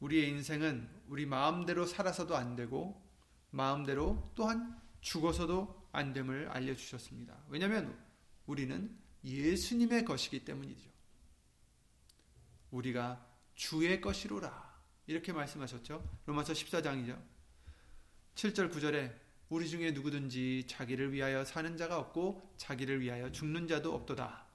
우리의 0.00 0.28
인생은 0.28 0.88
우리 1.08 1.26
마음대로 1.26 1.84
살아서도 1.84 2.36
안 2.36 2.54
되고 2.54 3.02
마음대로 3.50 4.30
또한 4.34 4.80
죽어서도 5.00 5.88
안 5.92 6.12
됨을 6.12 6.48
알려 6.50 6.74
주셨습니다. 6.74 7.36
왜냐하면 7.48 7.98
우리는 8.46 8.96
예수님의 9.24 10.04
것이기 10.04 10.44
때문이죠. 10.44 10.88
우리가 12.70 13.26
주의 13.54 14.00
것이로라. 14.00 14.68
이렇게 15.06 15.32
말씀하셨죠. 15.32 16.06
로마서 16.26 16.52
14장이죠. 16.52 17.20
7절 18.34 18.72
9절에 18.72 19.14
우리 19.48 19.68
중에 19.68 19.92
누구든지 19.92 20.66
자기를 20.68 21.12
위하여 21.12 21.44
사는 21.44 21.76
자가 21.76 21.98
없고 21.98 22.54
자기를 22.58 23.00
위하여 23.00 23.32
죽는 23.32 23.66
자도 23.66 23.94
없도다. 23.94 24.46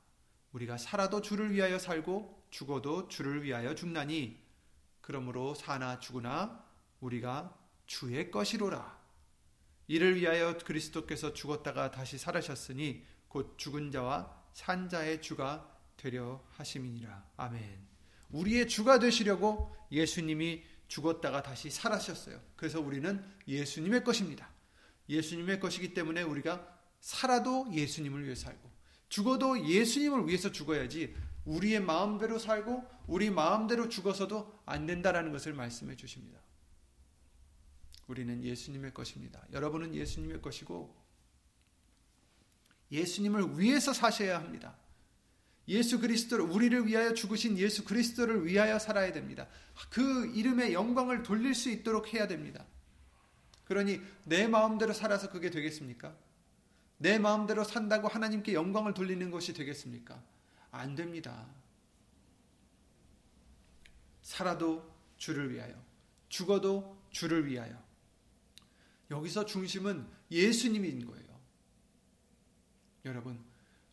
우리가 0.53 0.77
살아도 0.77 1.21
주를 1.21 1.51
위하여 1.51 1.79
살고 1.79 2.47
죽어도 2.51 3.07
주를 3.07 3.43
위하여 3.43 3.73
죽나니 3.73 4.39
그러므로 5.01 5.55
사나 5.55 5.99
죽으나 5.99 6.63
우리가 7.01 7.57
주의 7.87 8.29
것이로라. 8.29 9.01
이를 9.87 10.15
위하여 10.15 10.57
그리스도께서 10.57 11.33
죽었다가 11.33 11.91
다시 11.91 12.17
살아셨으니 12.17 13.05
곧 13.27 13.57
죽은 13.57 13.91
자와 13.91 14.42
산 14.53 14.87
자의 14.87 15.21
주가 15.21 15.69
되려 15.97 16.43
하심이니라. 16.51 17.31
아멘. 17.37 17.87
우리의 18.29 18.67
주가 18.67 18.99
되시려고 18.99 19.75
예수님이 19.91 20.63
죽었다가 20.87 21.43
다시 21.43 21.69
살아셨어요. 21.69 22.39
그래서 22.55 22.79
우리는 22.79 23.23
예수님의 23.47 24.03
것입니다. 24.03 24.49
예수님의 25.09 25.59
것이기 25.59 25.93
때문에 25.93 26.21
우리가 26.21 26.67
살아도 26.99 27.67
예수님을 27.71 28.23
위해 28.23 28.35
살고 28.35 28.71
죽어도 29.09 29.67
예수님을 29.67 30.27
위해서 30.27 30.51
죽어야지 30.51 31.13
우리의 31.45 31.81
마음대로 31.81 32.39
살고 32.39 32.83
우리 33.07 33.29
마음대로 33.29 33.89
죽어서도 33.89 34.61
안 34.65 34.85
된다라는 34.85 35.31
것을 35.31 35.53
말씀해 35.53 35.95
주십니다. 35.95 36.39
우리는 38.07 38.43
예수님의 38.43 38.93
것입니다. 38.93 39.45
여러분은 39.51 39.93
예수님의 39.93 40.41
것이고 40.41 41.02
예수님을 42.93 43.59
위해서 43.59 43.91
사셔야 43.91 44.39
합니다. 44.39 44.77
예수 45.67 45.99
그리스도를 45.99 46.45
우리를 46.45 46.85
위하여 46.87 47.13
죽으신 47.13 47.57
예수 47.57 47.83
그리스도를 47.83 48.45
위하여 48.45 48.79
살아야 48.79 49.11
됩니다. 49.11 49.47
그 49.89 50.27
이름의 50.35 50.73
영광을 50.73 51.23
돌릴 51.23 51.55
수 51.55 51.69
있도록 51.69 52.13
해야 52.13 52.27
됩니다. 52.27 52.65
그러니 53.65 54.01
내 54.25 54.47
마음대로 54.47 54.93
살아서 54.93 55.29
그게 55.29 55.49
되겠습니까? 55.49 56.15
내 56.97 57.17
마음대로 57.17 57.63
산다고 57.63 58.07
하나님께 58.07 58.53
영광을 58.53 58.93
돌리는 58.93 59.31
것이 59.31 59.53
되겠습니까? 59.53 60.21
안 60.71 60.95
됩니다. 60.95 61.47
살아도 64.21 64.89
주를 65.17 65.53
위하여, 65.53 65.73
죽어도 66.29 66.97
주를 67.11 67.45
위하여. 67.47 67.81
여기서 69.11 69.45
중심은 69.45 70.07
예수님인 70.31 71.05
거예요. 71.05 71.32
여러분, 73.05 73.43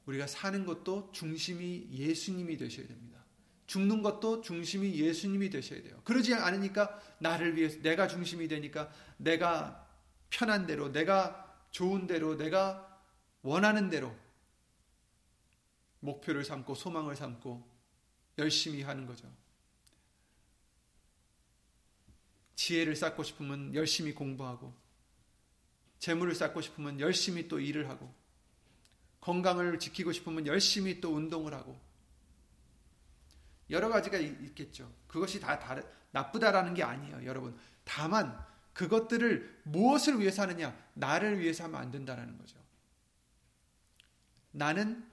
우리가 0.06 0.26
사는 0.26 0.64
것도 0.64 1.10
중심이 1.12 1.88
예수님이 1.90 2.56
되셔야 2.56 2.86
됩니다. 2.86 3.20
죽는 3.66 4.02
것도 4.02 4.40
중심이 4.40 4.94
예수님이 4.94 5.50
되셔야 5.50 5.82
돼요. 5.82 6.00
그러지 6.04 6.34
않으니까 6.34 7.00
나를 7.20 7.56
위해서 7.56 7.80
내가 7.80 8.08
중심이 8.08 8.48
되니까 8.48 8.92
내가 9.16 9.88
편한 10.28 10.66
대로, 10.66 10.90
내가 10.90 11.64
좋은 11.70 12.06
대로, 12.06 12.36
내가 12.36 13.00
원하는 13.42 13.88
대로 13.88 14.14
목표를 16.00 16.44
삼고 16.44 16.74
소망을 16.74 17.14
삼고 17.14 17.68
열심히 18.38 18.82
하는 18.82 19.06
거죠. 19.06 19.30
지혜를 22.56 22.96
쌓고 22.96 23.22
싶으면 23.22 23.74
열심히 23.74 24.12
공부하고 24.14 24.74
재물을 25.98 26.34
쌓고 26.34 26.60
싶으면 26.60 27.00
열심히 27.00 27.48
또 27.48 27.58
일을 27.60 27.88
하고 27.88 28.12
건강을 29.20 29.78
지키고 29.78 30.12
싶으면 30.12 30.46
열심히 30.46 31.00
또 31.00 31.14
운동을 31.14 31.54
하고 31.54 31.78
여러 33.70 33.88
가지가 33.88 34.18
있겠죠. 34.18 34.92
그것이 35.06 35.40
다 35.40 35.58
다르, 35.58 35.82
나쁘다라는 36.10 36.74
게 36.74 36.82
아니에요, 36.82 37.24
여러분. 37.24 37.56
다만 37.84 38.44
그것들을 38.72 39.62
무엇을 39.64 40.20
위해서 40.20 40.42
하느냐? 40.42 40.76
나를 40.94 41.38
위해서 41.40 41.64
하면 41.64 41.80
안 41.80 41.90
된다라는 41.90 42.36
거죠. 42.36 42.56
나는 44.52 45.08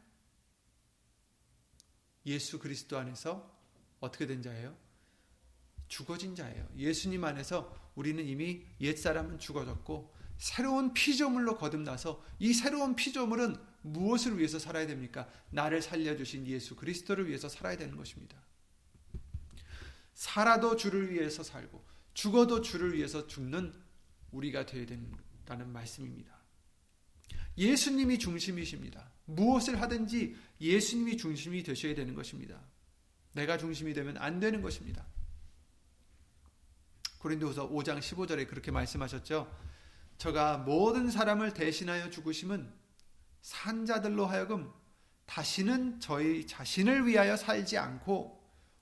예수 2.26 2.60
그리스도 2.60 2.98
안에서 2.98 3.56
어떻게 4.00 4.26
된 4.26 4.42
자예요? 4.42 4.76
죽어진 5.88 6.36
자예요. 6.36 6.68
예수님 6.76 7.24
안에서 7.24 7.76
우리는 7.96 8.26
이미 8.26 8.66
옛사람은 8.82 9.40
죽어졌고 9.40 10.14
새로운 10.38 10.94
피조물로 10.94 11.58
거듭나서 11.58 12.24
이 12.40 12.54
새로운 12.54 12.96
피조물은 12.96 13.56
무엇을 13.82 14.38
위해서 14.38 14.60
살아야 14.60 14.88
됩니까? 14.88 15.30
나를 15.50 15.82
살려주신 15.82 16.48
예수 16.48 16.76
그리스도를 16.76 17.28
위해서 17.28 17.48
살아야 17.50 17.78
되는 17.78 17.96
것입니다. 17.96 18.38
살아도 20.14 20.76
주를 20.76 21.12
위해서 21.12 21.44
살고 21.44 21.86
죽어도 22.14 22.62
주를 22.62 22.96
위해서 22.96 23.28
죽는 23.28 23.74
우리가 24.32 24.66
되어야 24.66 24.86
된다는 24.86 25.72
말씀입니다. 25.72 26.36
예수님이 27.58 28.20
중심이십니다. 28.20 29.12
무엇을 29.26 29.82
하든지 29.82 30.36
예수님이 30.60 31.18
중심이 31.18 31.64
되셔야 31.64 31.96
되는 31.96 32.14
것입니다. 32.14 32.60
내가 33.34 33.58
중심이 33.58 33.94
되면 33.94 34.18
안 34.18 34.40
되는 34.40 34.62
것입니다. 34.62 35.06
고린도후서 37.20 37.70
5장 37.70 38.00
15절에 38.00 38.48
그렇게 38.48 38.72
말씀하셨죠. 38.72 39.52
저가 40.18 40.58
모든 40.60 41.12
사람을 41.12 41.54
대신하여 41.54 42.10
죽으심은 42.10 42.72
산자들로 43.42 44.26
하여금 44.26 44.72
다시는 45.26 46.00
저희 46.00 46.46
자신을 46.48 47.06
위하여 47.08 47.36
살지 47.36 47.78
않고 47.78 48.38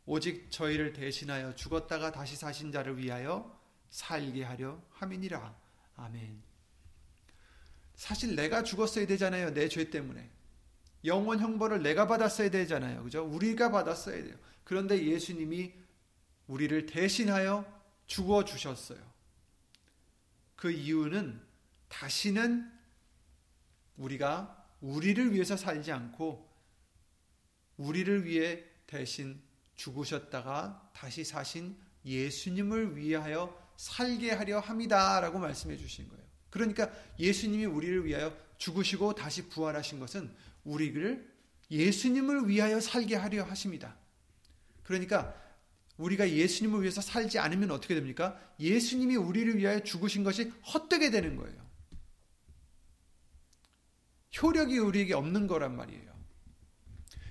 오직 0.06 0.52
저희를 0.52 0.94
대신하여 0.94 1.56
죽었다가 1.56 2.12
다시 2.12 2.36
사신 2.36 2.72
자를 2.72 2.98
위하여 2.98 3.60
살게 3.90 4.44
하려 4.44 4.80
함이니라. 4.92 5.56
아멘. 5.96 6.44
사실 7.96 8.36
내가 8.36 8.62
죽었어야 8.64 9.08
되잖아요. 9.08 9.54
내 9.54 9.68
죄 9.70 9.90
때문에. 9.90 10.30
영원 11.06 11.40
형벌을 11.40 11.82
내가 11.84 12.08
받았어야 12.08 12.50
되잖아요. 12.50 13.04
그죠? 13.04 13.24
우리가 13.24 13.72
받았어야 13.72 14.24
돼요. 14.24 14.36
그런데 14.64 15.04
예수님이 15.06 15.74
우리를 16.48 16.86
대신하여 16.88 17.66
죽어 18.08 18.44
주셨어요. 18.44 19.00
그 20.56 20.72
이유는 20.72 21.42
다시는 21.88 22.72
우리가 23.98 24.64
우리를 24.82 25.34
위해서 25.34 25.58
살지 25.58 25.92
않고 25.92 26.50
우리를 27.78 28.26
위해 28.26 28.64
대신 28.88 29.42
죽으셨다가 29.76 30.92
다시 30.94 31.24
사신 31.24 31.76
예수님을 32.06 32.98
위하여 32.98 33.62
살게 33.78 34.32
하려 34.32 34.60
함이다라고 34.60 35.40
말씀해 35.40 35.78
주신 35.78 36.08
거예요. 36.08 36.24
그러니까 36.50 36.90
예수님이 37.20 37.66
우리를 37.66 38.06
위하여 38.06 38.36
죽으시고 38.58 39.16
다시 39.16 39.50
부활하신 39.50 40.00
것은 40.00 40.34
우리를 40.64 41.34
예수님을 41.70 42.48
위하여 42.48 42.80
살게 42.80 43.16
하려 43.16 43.44
하십니다. 43.44 43.98
그러니까 44.84 45.36
우리가 45.98 46.30
예수님을 46.30 46.82
위해서 46.82 47.02
살지 47.02 47.40
않으면 47.40 47.72
어떻게 47.72 47.96
됩니까? 47.96 48.40
예수님이 48.60 49.16
우리를 49.16 49.58
위하여 49.58 49.82
죽으신 49.82 50.24
것이 50.24 50.52
헛되게 50.74 51.10
되는 51.10 51.36
거예요. 51.36 51.65
효력이 54.42 54.80
우리에게 54.80 55.14
없는 55.14 55.48
거란 55.48 55.76
말이에요. 55.76 56.16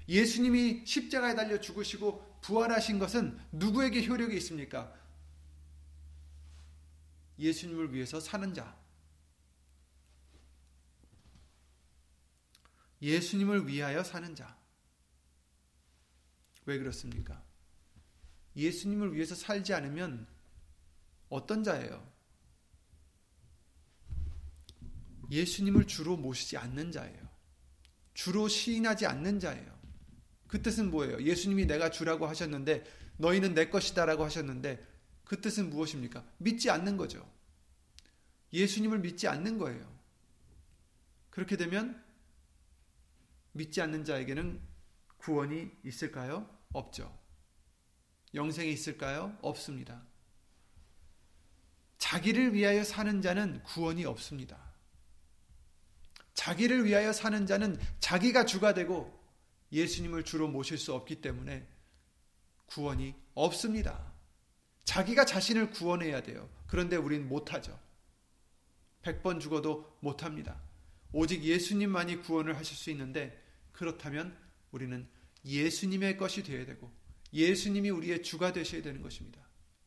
예수님이 0.08 0.84
십자가에 0.86 1.34
달려 1.34 1.60
죽으시고 1.60 2.40
부활하신 2.42 2.98
것은 2.98 3.38
누구에게 3.52 4.06
효력이 4.06 4.36
있습니까? 4.36 4.94
예수님을 7.38 7.92
위해서 7.92 8.20
사는 8.20 8.52
자. 8.52 8.76
예수님을 13.00 13.66
위하여 13.66 14.02
사는 14.02 14.34
자. 14.34 14.56
왜 16.66 16.78
그렇습니까? 16.78 17.42
예수님을 18.56 19.14
위해서 19.14 19.34
살지 19.34 19.74
않으면 19.74 20.26
어떤 21.28 21.64
자예요? 21.64 22.13
예수님을 25.30 25.86
주로 25.86 26.16
모시지 26.16 26.56
않는 26.56 26.92
자예요. 26.92 27.28
주로 28.14 28.48
시인하지 28.48 29.06
않는 29.06 29.40
자예요. 29.40 29.74
그 30.46 30.62
뜻은 30.62 30.90
뭐예요? 30.90 31.22
예수님이 31.22 31.66
내가 31.66 31.90
주라고 31.90 32.26
하셨는데 32.26 32.84
너희는 33.16 33.54
내 33.54 33.68
것이다라고 33.68 34.24
하셨는데 34.24 34.86
그 35.24 35.40
뜻은 35.40 35.70
무엇입니까? 35.70 36.24
믿지 36.38 36.70
않는 36.70 36.96
거죠. 36.96 37.28
예수님을 38.52 39.00
믿지 39.00 39.26
않는 39.26 39.58
거예요. 39.58 39.92
그렇게 41.30 41.56
되면 41.56 42.02
믿지 43.52 43.80
않는 43.80 44.04
자에게는 44.04 44.60
구원이 45.16 45.70
있을까요? 45.84 46.48
없죠. 46.72 47.18
영생이 48.34 48.72
있을까요? 48.72 49.36
없습니다. 49.42 50.04
자기를 51.98 52.52
위하여 52.54 52.84
사는 52.84 53.22
자는 53.22 53.62
구원이 53.62 54.04
없습니다. 54.04 54.63
자기를 56.34 56.84
위하여 56.84 57.12
사는 57.12 57.46
자는 57.46 57.78
자기가 58.00 58.44
주가 58.44 58.74
되고 58.74 59.18
예수님을 59.72 60.24
주로 60.24 60.48
모실 60.48 60.78
수 60.78 60.92
없기 60.92 61.20
때문에 61.20 61.66
구원이 62.66 63.14
없습니다. 63.34 64.12
자기가 64.84 65.24
자신을 65.24 65.70
구원해야 65.70 66.22
돼요. 66.22 66.48
그런데 66.66 66.96
우린 66.96 67.28
못하죠. 67.28 67.78
100번 69.02 69.40
죽어도 69.40 69.96
못합니다. 70.00 70.60
오직 71.12 71.44
예수님만이 71.44 72.22
구원을 72.22 72.56
하실 72.56 72.76
수 72.76 72.90
있는데 72.90 73.40
그렇다면 73.72 74.36
우리는 74.72 75.06
예수님의 75.44 76.16
것이 76.16 76.42
되어야 76.42 76.66
되고 76.66 76.92
예수님이 77.32 77.90
우리의 77.90 78.22
주가 78.22 78.52
되셔야 78.52 78.82
되는 78.82 79.02
것입니다. 79.02 79.40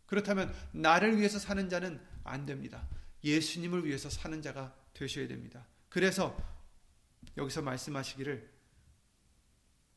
그렇다면 0.06 0.54
나를 0.72 1.18
위해서 1.18 1.40
사는 1.40 1.70
자는 1.70 2.00
안 2.24 2.46
됩니다. 2.46 2.88
예수님을 3.24 3.86
위해서 3.86 4.10
사는 4.10 4.42
자가 4.42 4.76
되셔야 4.94 5.28
됩니다. 5.28 5.66
그래서 5.98 6.38
여기서 7.38 7.64
말씀하시기를 7.64 8.48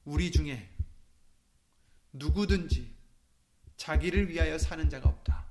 우리 0.06 0.32
중에 0.32 0.70
누구든지 2.14 2.90
자기를 3.76 4.30
위하여 4.30 4.56
사는 4.56 4.88
자가 4.88 5.10
없다. 5.10 5.44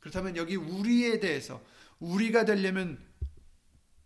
그렇다면 0.00 0.36
여기 0.36 0.56
우리에 0.56 1.20
대해서 1.20 1.64
우리가 2.00 2.44
되려면 2.44 3.02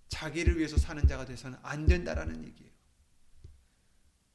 자기를 0.09 0.57
위해서 0.59 0.77
사는 0.77 1.05
자가 1.09 1.25
돼서는 1.25 1.59
안 1.63 1.87
된다라는 1.87 2.45
얘기예요. 2.45 2.71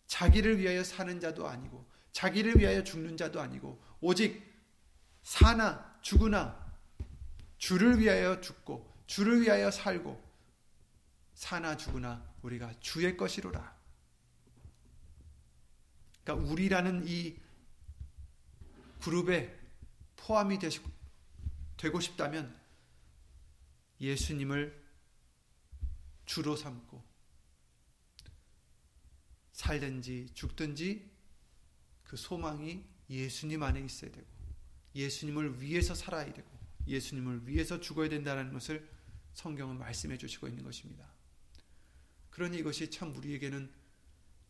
자기를 0.08 0.60
위하여 0.60 0.84
사는 0.84 1.18
자도 1.18 1.48
아니고 1.48 1.90
자기를 2.12 2.58
위하여 2.58 2.84
죽는 2.84 3.16
자도 3.16 3.40
아니고 3.40 3.82
오직 4.02 4.44
사나 5.24 5.98
죽으나 6.02 6.78
주를 7.58 8.02
위하여 8.02 8.42
죽고 8.42 9.06
주를 9.08 9.44
위하여 9.44 9.72
살고 9.72 10.27
사나 11.38 11.78
죽으나 11.78 12.34
우리가 12.41 12.73
주의 12.80 13.15
것이로라. 13.15 13.78
그러니까 16.23 16.52
우리라는 16.52 17.08
이 17.08 17.39
그룹에 19.00 19.56
포함이 20.15 20.58
되고 21.78 22.00
싶다면 22.00 22.60
예수님을 24.02 24.84
주로 26.26 26.56
삼고 26.56 27.06
살든지 29.52 30.32
죽든지 30.34 31.08
그 32.04 32.17
소망이 32.17 32.84
예수님 33.12 33.62
안에 33.62 33.82
있어야 33.82 34.12
되고 34.12 34.28
예수님을 34.95 35.62
위해서 35.62 35.93
살아야 35.93 36.34
되고 36.34 36.50
예수님을 36.88 37.47
위해서 37.47 37.80
죽어야 37.80 38.10
된다는 38.10 38.52
것을 38.52 38.89
성경은 39.36 39.78
말씀해 39.78 40.17
주시고 40.17 40.47
있는 40.47 40.63
것입니다. 40.63 41.17
그러니 42.38 42.60
이것이 42.60 42.91
참 42.91 43.15
우리에게는 43.15 43.67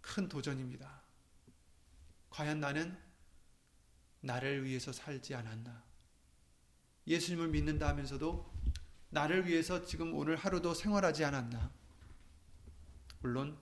큰 0.02 0.28
도전입니다. 0.28 1.04
과연 2.30 2.60
나는 2.60 3.00
나를 4.20 4.66
위해서 4.66 4.92
살지 4.92 5.34
않았나? 5.34 5.86
예수님을 7.08 7.48
믿는다 7.48 7.88
하면서도 7.88 8.54
나를 9.10 9.48
위해서 9.48 9.86
지금 9.86 10.14
오늘 10.16 10.36
하루도 10.36 10.74
생활하지 10.74 11.24
않았나? 11.24 11.72
물론 13.22 13.58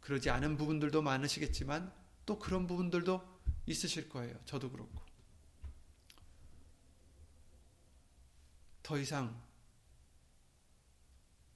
그러지 0.00 0.30
않은 0.30 0.56
부분들도 0.56 1.00
많으시겠지만 1.00 1.94
또 2.26 2.40
그런 2.40 2.66
부분들도 2.66 3.40
있으실 3.66 4.08
거예요. 4.08 4.36
저도 4.46 4.72
그렇고. 4.72 5.00
더 8.82 8.98
이상 8.98 9.40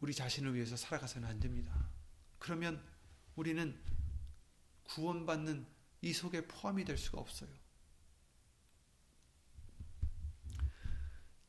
우리 0.01 0.15
자신을 0.15 0.55
위해서 0.55 0.77
살아가서는 0.77 1.29
안 1.29 1.41
됩니다. 1.41 1.91
그러면 2.39 2.83
우리는 3.35 3.79
구원받는 4.85 5.67
이 6.03 6.13
속에 6.13 6.47
포함이 6.47 6.85
될 6.85 6.97
수가 6.97 7.21
없어요. 7.21 7.51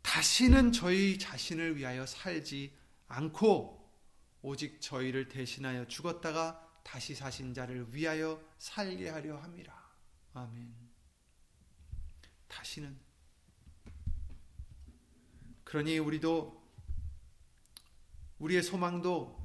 다시는 0.02 0.72
저희 0.72 1.20
자신을 1.20 1.78
위하여 1.78 2.06
살지 2.06 2.76
않고 3.08 3.80
오직 4.42 4.82
저희를 4.82 5.28
대신하여 5.28 5.88
죽었다가 5.88 6.68
다시 6.84 7.14
사신 7.14 7.54
자를 7.54 7.94
위하여 7.94 8.44
살게 8.58 9.10
하려 9.10 9.38
함이라. 9.38 9.90
아멘. 10.34 10.74
다시는 12.48 13.00
그러니 15.64 16.00
우리도 16.00 16.59
우리의 18.39 18.63
소망도 18.63 19.38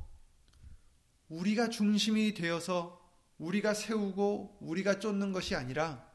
우리가 1.28 1.68
중심이 1.68 2.34
되어서 2.34 3.00
우리가 3.38 3.74
세우고 3.74 4.58
우리가 4.60 5.00
쫓는 5.00 5.32
것이 5.32 5.54
아니라 5.54 6.08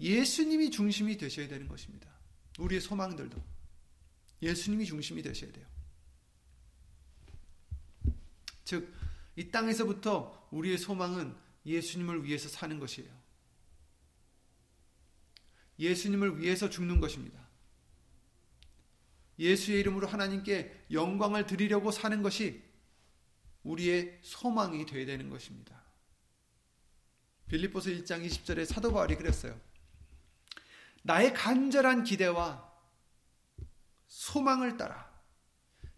예수님이 0.00 0.70
중심이 0.70 1.16
되셔야 1.16 1.48
되는 1.48 1.68
것입니다. 1.68 2.10
우리의 2.58 2.80
소망들도 2.80 3.42
예수님이 4.42 4.84
중심이 4.86 5.22
되셔야 5.22 5.52
돼요. 5.52 5.66
즉, 8.64 8.92
이 9.36 9.50
땅에서부터 9.50 10.48
우리의 10.50 10.78
소망은 10.78 11.34
예수님을 11.64 12.24
위해서 12.24 12.48
사는 12.48 12.78
것이에요. 12.78 13.10
예수님을 15.78 16.40
위해서 16.40 16.68
죽는 16.68 17.00
것입니다. 17.00 17.45
예수의 19.38 19.80
이름으로 19.80 20.06
하나님께 20.06 20.86
영광을 20.92 21.46
드리려고 21.46 21.90
사는 21.90 22.22
것이 22.22 22.62
우리의 23.62 24.18
소망이 24.22 24.86
되어야 24.86 25.06
되는 25.06 25.28
것입니다. 25.28 25.82
빌립보서 27.48 27.90
1장 27.90 28.26
20절에 28.26 28.64
사도 28.64 28.92
바울이 28.92 29.16
그랬어요. 29.16 29.58
나의 31.02 31.32
간절한 31.34 32.04
기대와 32.04 32.66
소망을 34.08 34.76
따라 34.76 35.08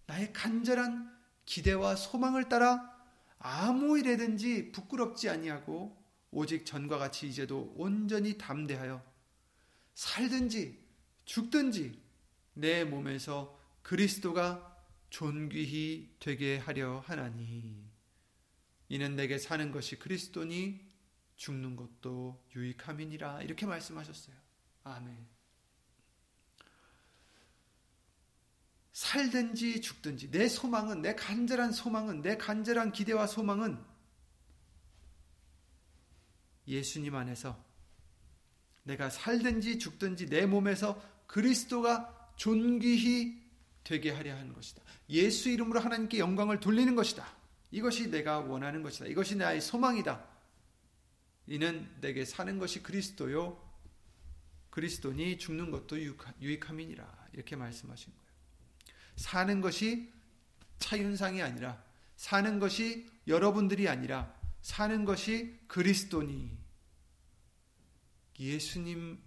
나의 0.07 0.33
간절한 0.33 1.17
기대와 1.47 1.97
소망을 1.97 2.49
따라 2.49 2.95
아무 3.39 3.99
일에든지 3.99 4.73
부끄럽지 4.73 5.29
아니하고 5.31 5.97
오직 6.31 6.67
전과 6.67 6.99
같이 6.99 7.27
이제도 7.29 7.73
온전히 7.77 8.37
담대하여 8.37 9.03
살든지 9.95 10.79
죽든지 11.25 12.08
내 12.59 12.85
몸에서 12.85 13.57
그리스도가 13.83 14.77
존귀히 15.11 16.17
되게 16.19 16.59
하려 16.59 17.01
하나니 17.07 17.89
이는 18.89 19.17
내게 19.17 19.39
사는 19.39 19.71
것이 19.71 19.99
그리스도니 19.99 20.87
죽는 21.37 21.77
것도 21.77 22.45
유익함이니라 22.55 23.43
이렇게 23.43 23.65
말씀하셨어요. 23.65 24.35
아멘. 24.83 25.29
살든지 28.93 29.81
죽든지 29.81 30.33
내 30.33 30.49
소망은 30.49 31.03
내 31.03 31.15
간절한 31.15 31.71
소망은 31.71 32.23
내 32.23 32.37
간절한 32.37 32.91
기대와 32.91 33.29
소망은 33.29 33.81
예수님 36.67 37.15
안에서 37.15 37.65
내가 38.83 39.11
살든지 39.11 39.79
죽든지 39.79 40.27
내 40.27 40.47
몸에서 40.47 41.01
그리스도가 41.29 42.18
존귀히 42.39 43.37
되게 43.85 44.11
하려 44.11 44.35
하는 44.37 44.55
것이다. 44.55 44.83
예수 45.11 45.51
이름으로 45.51 45.81
하나님께 45.81 46.19
영광을 46.19 46.61
돌리는 46.61 46.95
것이다. 46.95 47.27
이것이 47.71 48.11
내가 48.11 48.39
원하는 48.39 48.83
것이다. 48.83 49.07
이것이 49.07 49.37
나의 49.37 49.61
소망이다. 49.61 50.25
이는 51.49 51.91
내게 52.01 52.25
사는 52.25 52.59
것이 52.59 52.83
그리스도요. 52.83 53.63
그리스도니 54.71 55.39
죽는 55.39 55.71
것도 55.71 55.99
유익함이니라. 56.41 57.29
이렇게 57.33 57.57
말씀하신 57.57 58.13
거예요. 58.13 58.29
사는 59.17 59.61
것이 59.61 60.13
차윤상이 60.79 61.43
아니라 61.43 61.83
사는 62.17 62.59
것이 62.61 63.11
여러분들이 63.27 63.89
아니라 63.89 64.33
사는 64.63 65.05
것이 65.05 65.59
그리스도니 65.67 66.57
예수님 68.39 69.19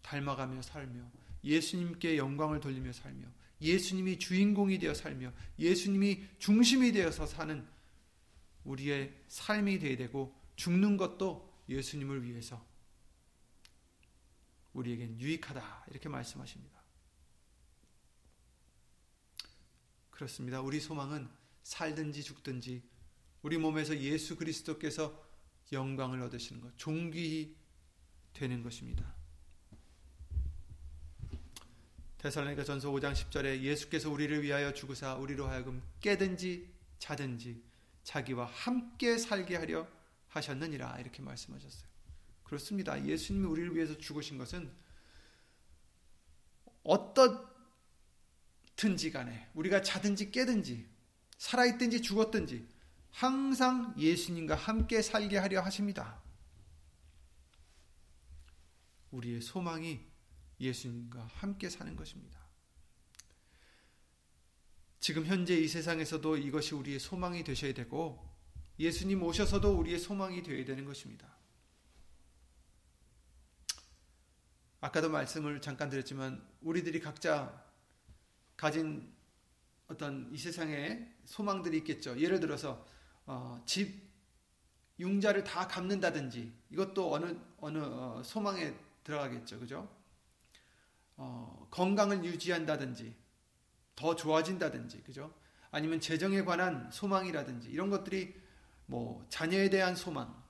닮아가며 0.00 0.62
살며 0.62 1.21
예수님께 1.44 2.16
영광을 2.16 2.60
돌리며 2.60 2.92
살며 2.92 3.26
예수님이 3.60 4.18
주인공이 4.18 4.78
되어 4.78 4.94
살며 4.94 5.32
예수님이 5.58 6.24
중심이 6.38 6.92
되어서 6.92 7.26
사는 7.26 7.66
우리의 8.64 9.14
삶이 9.28 9.78
되어야 9.78 9.96
되고 9.96 10.34
죽는 10.56 10.96
것도 10.96 11.52
예수님을 11.68 12.24
위해서 12.24 12.64
우리에겐 14.72 15.20
유익하다 15.20 15.86
이렇게 15.90 16.08
말씀하십니다. 16.08 16.82
그렇습니다. 20.10 20.60
우리 20.60 20.80
소망은 20.80 21.28
살든지 21.62 22.22
죽든지 22.22 22.82
우리 23.42 23.58
몸에서 23.58 23.98
예수 23.98 24.36
그리스도께서 24.36 25.20
영광을 25.72 26.20
얻으시는 26.22 26.60
것, 26.60 26.76
종귀히 26.76 27.56
되는 28.32 28.62
것입니다. 28.62 29.21
데살로니가 32.22 32.62
전서 32.62 32.88
5장 32.90 33.12
10절에 33.12 33.62
예수께서 33.62 34.08
우리를 34.08 34.42
위하여 34.44 34.72
죽으사 34.72 35.16
우리로 35.16 35.48
하여금 35.48 35.82
깨든지 36.00 36.72
자든지 37.00 37.60
자기와 38.04 38.46
함께 38.46 39.18
살게 39.18 39.56
하려 39.56 39.88
하셨느니라 40.28 41.00
이렇게 41.00 41.20
말씀하셨어요. 41.20 41.90
그렇습니다. 42.44 43.04
예수님이 43.04 43.46
우리를 43.46 43.74
위해서 43.74 43.98
죽으신 43.98 44.38
것은 44.38 44.72
어떻든지 46.84 47.50
간에 49.10 49.50
우리가 49.54 49.82
자든지 49.82 50.30
깨든지 50.30 50.88
살아있든지 51.38 52.02
죽었든지 52.02 52.68
항상 53.10 53.94
예수님과 53.98 54.54
함께 54.54 55.02
살게 55.02 55.38
하려 55.38 55.60
하십니다. 55.60 56.22
우리의 59.10 59.40
소망이 59.40 60.11
예수님과 60.62 61.28
함께 61.34 61.68
사는 61.68 61.94
것입니다. 61.96 62.40
지금 65.00 65.26
현재 65.26 65.56
이 65.56 65.66
세상에서도 65.66 66.36
이것이 66.36 66.74
우리의 66.76 67.00
소망이 67.00 67.42
되셔야 67.42 67.74
되고 67.74 68.24
예수님 68.78 69.22
오셔서도 69.22 69.76
우리의 69.78 69.98
소망이 69.98 70.42
되어야 70.42 70.64
되는 70.64 70.84
것입니다. 70.84 71.26
아까도 74.80 75.10
말씀을 75.10 75.60
잠깐 75.60 75.90
드렸지만 75.90 76.44
우리들이 76.60 77.00
각자 77.00 77.64
가진 78.56 79.12
어떤 79.88 80.32
이 80.32 80.38
세상에 80.38 81.12
소망들이 81.24 81.78
있겠죠. 81.78 82.18
예를 82.18 82.40
들어서 82.40 82.86
어, 83.26 83.62
집 83.66 84.02
융자를 84.98 85.44
다 85.44 85.66
갚는다든지 85.66 86.52
이것도 86.70 87.12
어느 87.12 87.36
어느 87.58 87.78
어, 87.78 88.22
소망에 88.24 88.74
들어가겠죠, 89.04 89.58
그죠? 89.58 90.01
어, 91.22 91.68
건강을 91.70 92.24
유지한다든지 92.24 93.14
더 93.94 94.16
좋아진다든지 94.16 95.02
그죠? 95.04 95.32
아니면 95.70 96.00
재정에 96.00 96.42
관한 96.42 96.90
소망이라든지 96.90 97.68
이런 97.68 97.90
것들이 97.90 98.34
뭐 98.86 99.24
자녀에 99.30 99.70
대한 99.70 99.94
소망, 99.94 100.42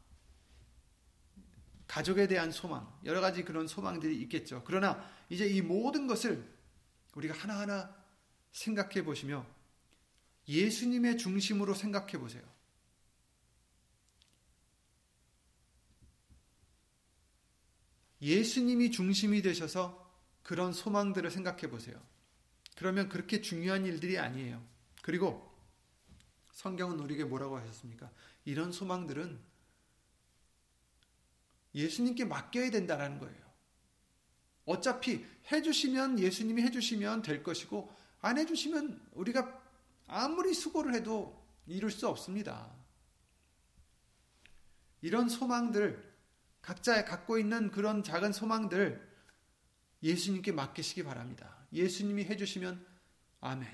가족에 1.86 2.26
대한 2.26 2.50
소망, 2.50 2.90
여러 3.04 3.20
가지 3.20 3.44
그런 3.44 3.66
소망들이 3.66 4.18
있겠죠. 4.22 4.62
그러나 4.64 5.06
이제 5.28 5.46
이 5.46 5.60
모든 5.60 6.06
것을 6.06 6.50
우리가 7.14 7.34
하나하나 7.34 7.94
생각해 8.52 9.04
보시며 9.04 9.46
예수님의 10.48 11.18
중심으로 11.18 11.74
생각해 11.74 12.18
보세요. 12.18 12.42
예수님이 18.22 18.90
중심이 18.90 19.42
되셔서 19.42 20.02
그런 20.52 20.74
소망들을 20.74 21.30
생각해 21.30 21.70
보세요. 21.70 21.98
그러면 22.76 23.08
그렇게 23.08 23.40
중요한 23.40 23.86
일들이 23.86 24.18
아니에요. 24.18 24.62
그리고 25.00 25.50
성경은 26.50 27.00
우리에게 27.00 27.24
뭐라고 27.24 27.56
하셨습니까? 27.56 28.10
이런 28.44 28.70
소망들은 28.70 29.40
예수님께 31.74 32.26
맡겨야 32.26 32.70
된다는 32.70 33.18
거예요. 33.18 33.42
어차피 34.66 35.24
해주시면 35.50 36.18
예수님이 36.18 36.60
해주시면 36.64 37.22
될 37.22 37.42
것이고 37.42 37.90
안 38.20 38.36
해주시면 38.36 39.08
우리가 39.12 39.58
아무리 40.06 40.52
수고를 40.52 40.92
해도 40.92 41.42
이룰 41.66 41.90
수 41.90 42.06
없습니다. 42.06 42.70
이런 45.00 45.30
소망들 45.30 46.12
각자 46.60 47.06
갖고 47.06 47.38
있는 47.38 47.70
그런 47.70 48.02
작은 48.02 48.34
소망들 48.34 49.11
예수님께 50.02 50.52
맡기시기 50.52 51.02
바랍니다. 51.04 51.66
예수님이 51.72 52.24
해주시면 52.24 52.84
아멘. 53.40 53.68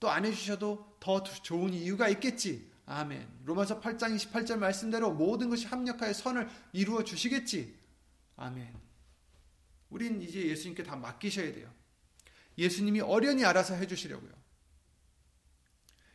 또 0.00 0.10
안 0.10 0.24
해주셔도 0.26 0.98
더 1.00 1.22
좋은 1.22 1.72
이유가 1.72 2.08
있겠지. 2.10 2.70
아멘. 2.86 3.26
로마서 3.44 3.80
8장 3.80 4.14
28절 4.14 4.58
말씀대로 4.58 5.12
모든 5.12 5.48
것이 5.48 5.66
합력하여 5.66 6.12
선을 6.12 6.48
이루어 6.74 7.02
주시겠지. 7.04 7.74
아멘. 8.36 8.74
우린 9.88 10.20
이제 10.20 10.46
예수님께 10.46 10.82
다 10.82 10.94
맡기셔야 10.96 11.54
돼요. 11.54 11.72
예수님이 12.58 13.00
어련히 13.00 13.44
알아서 13.44 13.74
해주시려고요. 13.74 14.32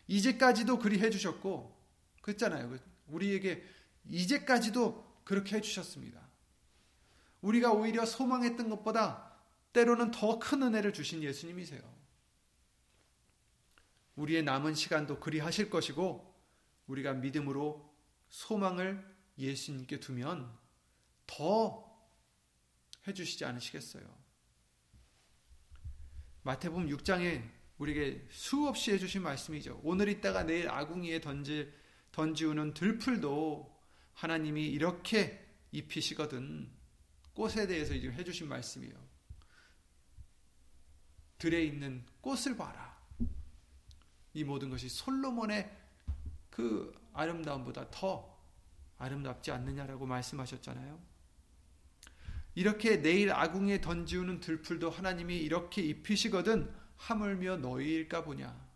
이제까지도 0.07 0.77
그리 0.79 0.99
해주셨고, 0.99 1.75
그랬잖아요. 2.21 2.77
우리에게 3.07 3.63
이제까지도 4.07 5.21
그렇게 5.23 5.55
해주셨습니다. 5.55 6.28
우리가 7.41 7.71
오히려 7.71 8.05
소망했던 8.05 8.69
것보다 8.69 9.33
때로는 9.73 10.11
더 10.11 10.39
큰 10.39 10.63
은혜를 10.63 10.93
주신 10.93 11.21
예수님이세요. 11.23 11.81
우리의 14.15 14.43
남은 14.43 14.73
시간도 14.73 15.19
그리 15.19 15.39
하실 15.39 15.69
것이고 15.69 16.35
우리가 16.87 17.13
믿음으로 17.13 17.89
소망을 18.29 19.05
예수님께 19.37 19.99
두면 19.99 20.51
더 21.27 21.89
해주시지 23.07 23.45
않으시겠어요. 23.45 24.03
마태복음 26.43 26.87
6장에 26.89 27.49
우리에게 27.77 28.27
수없이 28.29 28.91
해주신 28.91 29.21
말씀이죠. 29.21 29.79
오늘 29.83 30.09
있다가 30.09 30.43
내일 30.43 30.69
아궁이에 30.69 31.21
던질, 31.21 31.73
던지우는 32.11 32.73
들풀도 32.73 33.79
하나님이 34.13 34.67
이렇게 34.67 35.47
입히시거든. 35.71 36.78
꽃에 37.39 37.67
대해서 37.67 37.93
지금 37.93 38.11
해주신 38.11 38.49
말씀이에요. 38.49 38.93
들에 41.37 41.63
있는 41.63 42.05
꽃을 42.19 42.57
봐라. 42.57 42.99
이 44.33 44.43
모든 44.43 44.69
것이 44.69 44.89
솔로몬의 44.89 45.73
그 46.49 46.93
아름다움보다 47.13 47.89
더 47.91 48.37
아름답지 48.97 49.51
않느냐라고 49.51 50.05
말씀하셨잖아요. 50.05 51.01
이렇게 52.55 53.01
내일 53.01 53.31
아궁에 53.31 53.79
던지우는 53.79 54.41
들풀도 54.41 54.89
하나님이 54.89 55.37
이렇게 55.37 55.81
입히시거든 55.81 56.69
하물며 56.97 57.55
너희일까 57.59 58.25
보냐. 58.25 58.69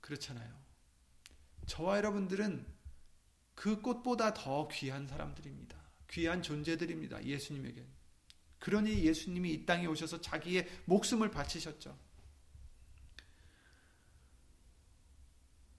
그렇잖아요. 0.00 0.52
저와 1.66 1.98
여러분들은 1.98 2.75
그 3.56 3.80
꽃보다 3.80 4.34
더 4.34 4.68
귀한 4.68 5.08
사람들입니다. 5.08 5.76
귀한 6.10 6.42
존재들입니다. 6.42 7.24
예수님에게. 7.24 7.84
그러니 8.60 9.02
예수님이 9.04 9.52
이 9.52 9.66
땅에 9.66 9.86
오셔서 9.86 10.20
자기의 10.20 10.68
목숨을 10.84 11.30
바치셨죠. 11.30 11.98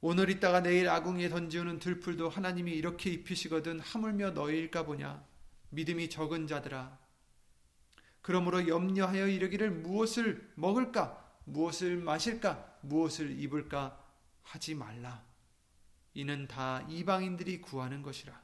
오늘 0.01 0.29
있다가 0.29 0.61
내일 0.61 0.89
아궁이에 0.89 1.29
던지우는 1.29 1.79
들풀도 1.79 2.29
하나님이 2.29 2.71
이렇게 2.71 3.11
입히시거든 3.11 3.79
하물며 3.79 4.31
너희일까 4.31 4.85
보냐. 4.85 5.25
믿음이 5.69 6.09
적은 6.09 6.47
자들아. 6.47 6.97
그러므로 8.21 8.67
염려하여 8.67 9.27
이르기를 9.27 9.71
무엇을 9.71 10.51
먹을까? 10.55 11.25
무엇을 11.45 11.97
마실까? 11.97 12.79
무엇을 12.81 13.39
입을까? 13.39 14.03
하지 14.43 14.75
말라. 14.75 15.26
이는 16.17 16.47
다 16.47 16.81
이방인들이 16.89 17.61
구하는 17.61 18.01
것이라. 18.01 18.41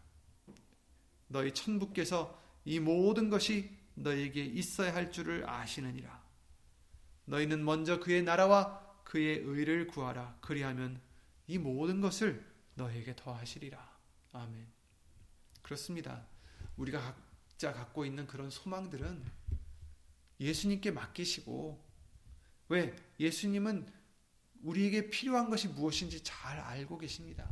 너희 1.27 1.51
천부께서 1.55 2.39
이 2.65 2.79
모든 2.79 3.31
것이 3.31 3.75
너에게 3.95 4.45
있어야 4.45 4.93
할 4.93 5.12
줄을 5.12 5.49
아시느니라. 5.49 6.23
너희는 7.25 7.65
먼저 7.65 7.99
그의 7.99 8.21
나라와 8.21 8.79
그의 9.03 9.39
의를 9.39 9.88
구하라. 9.88 10.38
그리하면 10.39 11.01
이 11.47 11.57
모든 11.57 11.99
것을 11.99 12.45
너에게 12.75 13.15
더하시리라. 13.15 13.97
아멘. 14.33 14.67
그렇습니다. 15.63 16.27
우리가 16.77 17.01
각자 17.01 17.73
갖고 17.73 18.05
있는 18.05 18.27
그런 18.27 18.51
소망들은 18.51 19.25
예수님께 20.39 20.91
맡기시고 20.91 21.83
왜 22.69 22.95
예수님은 23.19 23.91
우리에게 24.63 25.10
필요한 25.10 25.49
것이 25.49 25.67
무엇인지 25.67 26.23
잘 26.23 26.60
알고 26.60 26.97
계십니다. 26.97 27.47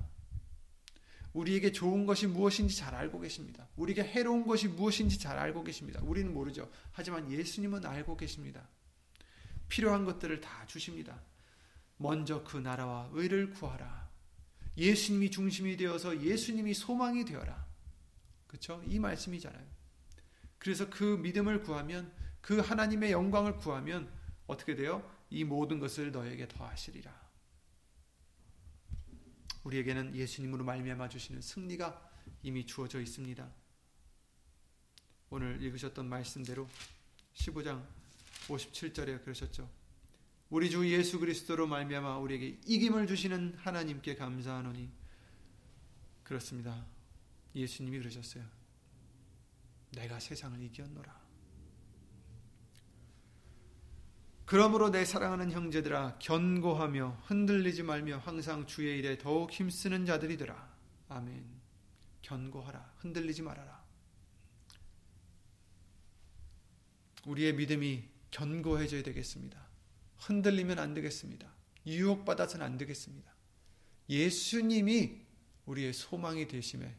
우리에게 1.33 1.71
좋은 1.71 2.05
것이 2.05 2.27
무엇인지 2.27 2.75
잘 2.75 2.93
알고 2.95 3.19
계십니다. 3.19 3.67
우리에게 3.75 4.03
해로운 4.03 4.45
것이 4.45 4.67
무엇인지 4.67 5.19
잘 5.19 5.37
알고 5.37 5.63
계십니다. 5.63 6.01
우리는 6.03 6.33
모르죠. 6.33 6.69
하지만 6.91 7.31
예수님은 7.31 7.85
알고 7.85 8.17
계십니다. 8.17 8.67
필요한 9.69 10.03
것들을 10.03 10.41
다 10.41 10.65
주십니다. 10.65 11.21
먼저 11.97 12.43
그 12.43 12.57
나라와 12.57 13.09
의를 13.13 13.51
구하라. 13.51 14.09
예수님이 14.77 15.31
중심이 15.31 15.77
되어서 15.77 16.21
예수님이 16.21 16.73
소망이 16.73 17.23
되어라. 17.23 17.65
그렇죠? 18.47 18.83
이 18.87 18.99
말씀이잖아요. 18.99 19.65
그래서 20.57 20.89
그 20.89 21.03
믿음을 21.03 21.61
구하면 21.61 22.11
그 22.41 22.59
하나님의 22.59 23.11
영광을 23.11 23.55
구하면 23.57 24.11
어떻게 24.47 24.75
돼요? 24.75 25.09
이 25.31 25.45
모든 25.45 25.79
것을 25.79 26.11
너에게 26.11 26.47
더하시리라. 26.47 27.11
우리에게는 29.63 30.15
예수님으로 30.15 30.65
말미암아 30.65 31.07
주시는 31.07 31.41
승리가 31.41 32.09
이미 32.43 32.65
주어져 32.65 32.99
있습니다. 32.99 33.49
오늘 35.29 35.61
읽으셨던 35.63 36.07
말씀대로 36.07 36.67
15장 37.33 37.87
57절에 38.47 39.23
그러셨죠. 39.23 39.69
우리 40.49 40.69
주 40.69 40.85
예수 40.91 41.17
그리스도로 41.17 41.65
말미암아 41.65 42.17
우리에게 42.17 42.59
이김을 42.65 43.07
주시는 43.07 43.55
하나님께 43.57 44.15
감사하노니 44.15 44.91
그렇습니다. 46.23 46.85
예수님이 47.55 47.99
그러셨어요. 47.99 48.43
내가 49.91 50.19
세상을 50.19 50.61
이겼노라. 50.61 51.20
그러므로 54.45 54.89
내 54.89 55.05
사랑하는 55.05 55.51
형제들아 55.51 56.19
견고하며 56.19 57.23
흔들리지 57.25 57.83
말며 57.83 58.17
항상 58.17 58.65
주의 58.65 58.99
일에 58.99 59.17
더욱 59.17 59.51
힘쓰는 59.51 60.05
자들이더라. 60.05 60.75
아멘. 61.09 61.45
견고하라. 62.21 62.93
흔들리지 62.97 63.41
말아라. 63.41 63.81
우리의 67.25 67.53
믿음이 67.53 68.03
견고해져야 68.31 69.03
되겠습니다. 69.03 69.67
흔들리면 70.17 70.79
안 70.79 70.93
되겠습니다. 70.93 71.51
유혹받아서는 71.85 72.65
안 72.65 72.77
되겠습니다. 72.77 73.31
예수님이 74.09 75.21
우리의 75.65 75.93
소망이 75.93 76.47
되심에 76.47 76.95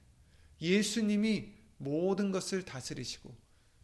예수님이 0.60 1.52
모든 1.78 2.30
것을 2.30 2.64
다스리시고 2.64 3.36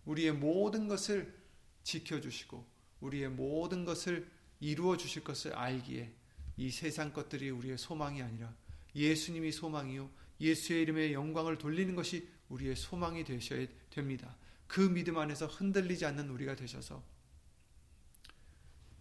우리의 0.04 0.32
모든 0.32 0.88
것을 0.88 1.36
지켜주시고 1.82 2.64
우리의 3.00 3.28
모든 3.30 3.84
것을 3.84 4.28
이루어 4.60 4.96
주실 4.96 5.22
것을 5.24 5.54
알기에 5.54 6.12
이 6.56 6.70
세상 6.70 7.12
것들이 7.12 7.50
우리의 7.50 7.78
소망이 7.78 8.22
아니라 8.22 8.54
예수님이 8.94 9.52
소망이요 9.52 10.10
예수의 10.40 10.82
이름의 10.82 11.12
영광을 11.12 11.58
돌리는 11.58 11.94
것이 11.94 12.28
우리의 12.48 12.76
소망이 12.76 13.24
되셔야 13.24 13.66
됩니다. 13.90 14.36
그 14.66 14.80
믿음 14.80 15.18
안에서 15.18 15.46
흔들리지 15.46 16.04
않는 16.06 16.28
우리가 16.30 16.56
되셔서 16.56 17.02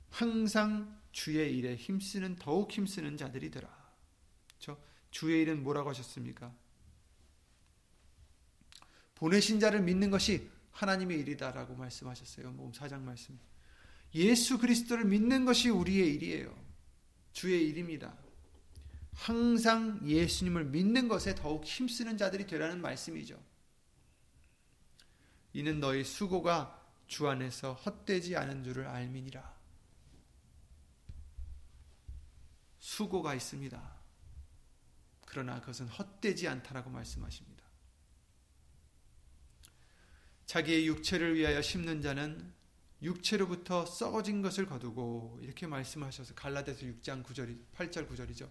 항상 0.10 1.00
주의 1.12 1.58
일에 1.58 1.76
힘쓰는 1.76 2.38
더욱 2.38 2.72
힘쓰는 2.72 3.18
자들이더라. 3.18 3.68
저 4.60 4.78
주의 5.12 5.42
일은 5.42 5.64
뭐라고 5.64 5.90
하셨습니까? 5.90 6.54
보내신 9.16 9.60
자를 9.60 9.82
믿는 9.82 10.12
것이 10.12 10.50
하나님의 10.72 11.20
일이다라고 11.20 11.76
말씀하셨어요. 11.76 12.52
몸 12.52 12.72
사장 12.72 13.04
말씀. 13.04 13.38
예수 14.16 14.58
그리스도를 14.58 15.06
믿는 15.06 15.46
것이 15.46 15.70
우리의 15.70 16.16
일이에요. 16.16 16.56
주의 17.34 17.68
일입니다. 17.68 18.18
항상 19.14 20.00
예수님을 20.08 20.66
믿는 20.66 21.08
것에 21.08 21.36
더욱 21.36 21.66
힘쓰는 21.66 22.18
자들이 22.18 22.46
되라는 22.48 22.82
말씀이죠. 22.82 23.42
이는 25.54 25.80
너희 25.80 26.04
수고가 26.04 26.86
주 27.08 27.28
안에서 27.28 27.74
헛되지 27.74 28.36
않은 28.36 28.64
줄을 28.64 28.88
알미니라. 28.88 29.58
수고가 32.80 33.34
있습니다. 33.34 33.98
그러나 35.26 35.60
그것은 35.60 35.88
헛되지 35.88 36.48
않다라고 36.48 36.90
말씀하십니다. 36.90 37.66
자기의 40.46 40.88
육체를 40.88 41.36
위하여 41.36 41.62
심는 41.62 42.02
자는 42.02 42.54
육체로부터 43.02 43.86
썩어진 43.86 44.42
것을 44.42 44.66
거두고 44.66 45.40
이렇게 45.42 45.68
말씀하셔서 45.68 46.34
갈라디아서 46.34 46.82
6장 46.82 47.24
9절이 47.24 47.66
8절 47.76 48.10
9절이죠. 48.10 48.50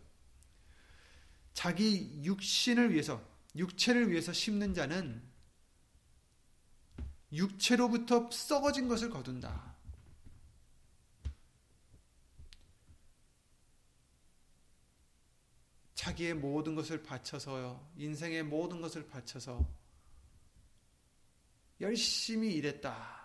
자기 1.52 2.20
육신을 2.22 2.92
위해서 2.92 3.22
육체를 3.56 4.10
위해서 4.10 4.32
심는 4.32 4.74
자는 4.74 5.22
육체로부터 7.32 8.30
썩어진 8.30 8.88
것을 8.88 9.10
거둔다. 9.10 9.74
자기의 15.94 16.34
모든 16.34 16.76
것을 16.76 17.02
바쳐서 17.02 17.90
인생의 17.96 18.44
모든 18.44 18.80
것을 18.80 19.08
바쳐서 19.08 19.66
열심히 21.80 22.54
일했다. 22.54 23.15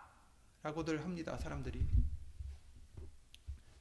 라고들 0.63 1.03
합니다. 1.03 1.37
사람들이. 1.37 1.87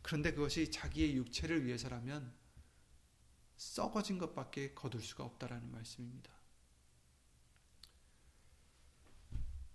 그런데 0.03 0.33
그것이 0.33 0.71
자기의 0.71 1.17
육체를 1.17 1.65
위해서라면 1.65 2.33
썩어진 3.57 4.19
것밖에 4.19 4.75
거둘 4.75 5.03
수가 5.03 5.25
없다라는 5.25 5.71
말씀입니다. 5.71 6.33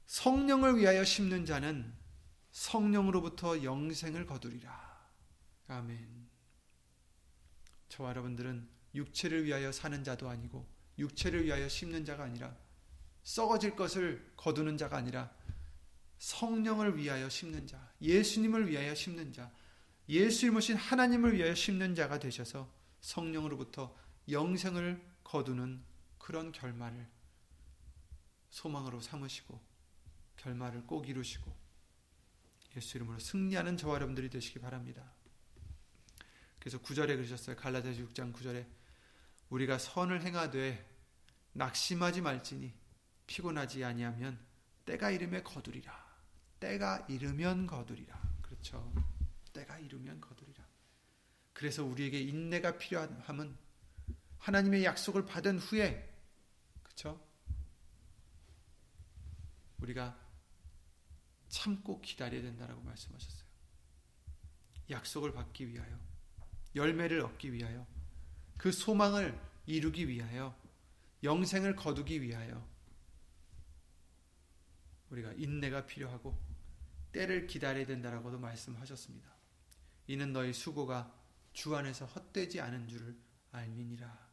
성령을 0.08 0.78
위하여 0.78 1.04
심는 1.04 1.46
자는 1.46 1.94
성령으로부터 2.52 3.64
영생을 3.64 4.26
거두리라. 4.26 5.10
아멘. 5.68 6.30
저와 7.90 8.10
여러분들은 8.10 8.68
육체를 8.96 9.46
위하여 9.46 9.72
사는 9.72 10.04
자도 10.04 10.30
아니고 10.30 10.68
육체를 10.98 11.46
위하여 11.46 11.68
심는 11.68 12.06
자가 12.06 12.24
아니라 12.24 12.56
썩어질 13.24 13.76
것을 13.76 14.34
거두는 14.38 14.78
자가 14.78 14.98
아니라 14.98 15.36
성령을 16.18 16.98
위하여 16.98 17.30
심는 17.30 17.68
자, 17.68 17.92
예수님을 18.02 18.70
위하여 18.70 18.96
심는 18.96 19.34
자, 19.34 19.52
예수 20.10 20.46
이름으신 20.46 20.76
하나님을 20.76 21.36
위하여 21.36 21.56
심는 21.56 21.96
자가 21.96 22.20
되셔서 22.20 22.72
성령으로부터 23.02 23.96
영생을 24.30 25.04
거두는 25.24 25.84
그런 26.18 26.52
결말을 26.52 27.08
소망으로 28.50 29.02
삼으시고 29.02 29.60
결말을 30.38 30.86
꼭 30.86 31.08
이루시고 31.08 31.56
예수 32.78 32.98
이름으로 32.98 33.20
승리하는 33.20 33.78
저와 33.78 33.96
여러분들이 33.96 34.30
되시기 34.30 34.60
바랍니다. 34.60 35.12
그래서 36.60 36.80
9절에 36.80 37.16
그러셨어요. 37.16 37.56
갈라디아서 37.56 38.02
6장 38.02 38.34
9절에 38.34 38.66
우리가 39.50 39.78
선을 39.78 40.24
행하되 40.24 40.84
낙심하지 41.54 42.22
말지니 42.22 42.74
피곤하지 43.28 43.84
아니하면 43.84 44.40
때가 44.86 45.12
이르면 45.12 45.44
거두리라. 45.44 46.05
때가 46.66 47.06
이르면 47.08 47.68
거두리라. 47.68 48.20
그렇죠. 48.42 48.92
때가 49.54 49.78
이르면 49.78 50.20
거두리라. 50.20 50.66
그래서 51.54 51.86
우리에게 51.86 52.20
인내가 52.20 52.80
필요함은 52.80 53.56
하나님의 54.40 54.84
약속을 54.84 55.26
받은 55.26 55.60
후에 55.60 56.12
그렇죠? 56.82 57.24
우리가 59.78 60.20
참고 61.50 62.02
기다려야 62.02 62.42
된다라고 62.42 62.82
말씀하셨어요. 62.82 63.46
약속을 64.90 65.34
받기 65.34 65.68
위하여 65.68 66.00
열매를 66.76 67.22
얻기 67.22 67.54
위하여 67.54 67.86
그 68.58 68.72
소망을 68.72 69.40
이루기 69.68 70.08
위하여 70.08 70.60
영생을 71.22 71.76
거두기 71.76 72.24
위하여 72.24 72.68
우리가 75.12 75.32
인내가 75.34 75.86
필요하고 75.86 76.55
때를 77.16 77.48
기다려야 77.48 77.86
된다라고도 77.86 78.38
말씀하셨습니다. 78.40 79.34
이는 80.08 80.34
너희 80.34 80.52
수고가 80.52 81.18
주 81.54 81.74
안에서 81.74 82.06
헛되지 82.06 82.60
않은 82.60 82.90
줄을 82.90 83.18
알미니라. 83.52 84.30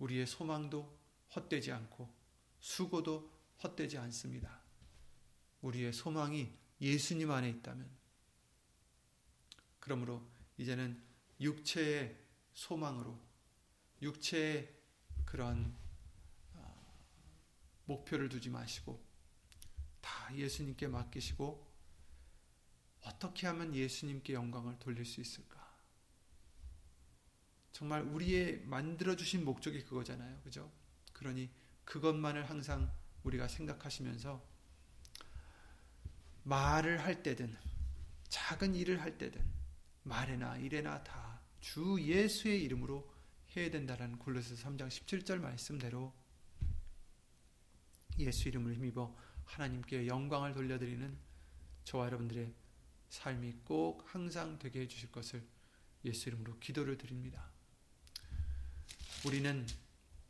우리의 0.00 0.26
소망도 0.26 0.98
헛되지 1.36 1.70
않고 1.70 2.12
수고도 2.58 3.32
헛되지 3.62 3.98
않습니다. 3.98 4.60
우리의 5.60 5.92
소망이 5.92 6.52
예수님 6.80 7.30
안에 7.30 7.48
있다면 7.50 7.88
그러므로 9.78 10.28
이제는 10.58 11.00
육체의 11.40 12.18
소망으로 12.52 13.16
육체의 14.02 14.74
그런 15.24 15.76
어, 16.54 16.96
목표를 17.84 18.28
두지 18.28 18.50
마시고 18.50 19.00
다 20.00 20.34
예수님께 20.34 20.88
맡기시고 20.88 21.71
어떻게 23.02 23.46
하면 23.48 23.74
예수님께 23.74 24.32
영광을 24.34 24.78
돌릴 24.78 25.04
수 25.04 25.20
있을까? 25.20 25.60
정말 27.72 28.02
우리의 28.02 28.64
만들어 28.64 29.16
주신 29.16 29.44
목적이 29.44 29.84
그거잖아요. 29.84 30.40
그죠? 30.42 30.70
그러니 31.12 31.50
그것만을 31.84 32.48
항상 32.48 32.92
우리가 33.24 33.48
생각하시면서 33.48 34.44
말을 36.44 37.00
할 37.04 37.22
때든 37.22 37.56
작은 38.28 38.74
일을 38.74 39.00
할 39.00 39.18
때든 39.18 39.44
말에나 40.02 40.56
일에나 40.58 41.02
다 41.02 41.32
주 41.62 41.96
예수의 42.00 42.60
이름으로 42.64 43.08
해야 43.56 43.70
된다라는 43.70 44.18
골로새 44.18 44.56
3장 44.56 44.88
17절 44.88 45.38
말씀대로 45.38 46.12
예수 48.18 48.48
이름을 48.48 48.74
힘입어 48.74 49.16
하나님께 49.44 50.08
영광을 50.08 50.52
돌려드리는 50.54 51.16
저와 51.84 52.06
여러분들의 52.06 52.52
삶이 53.12 53.56
꼭 53.64 54.02
항상 54.06 54.58
되게 54.58 54.80
해주실 54.80 55.12
것을 55.12 55.46
예수 56.06 56.30
이름으로 56.30 56.58
기도를 56.58 56.96
드립니다. 56.96 57.44
우리는 59.26 59.66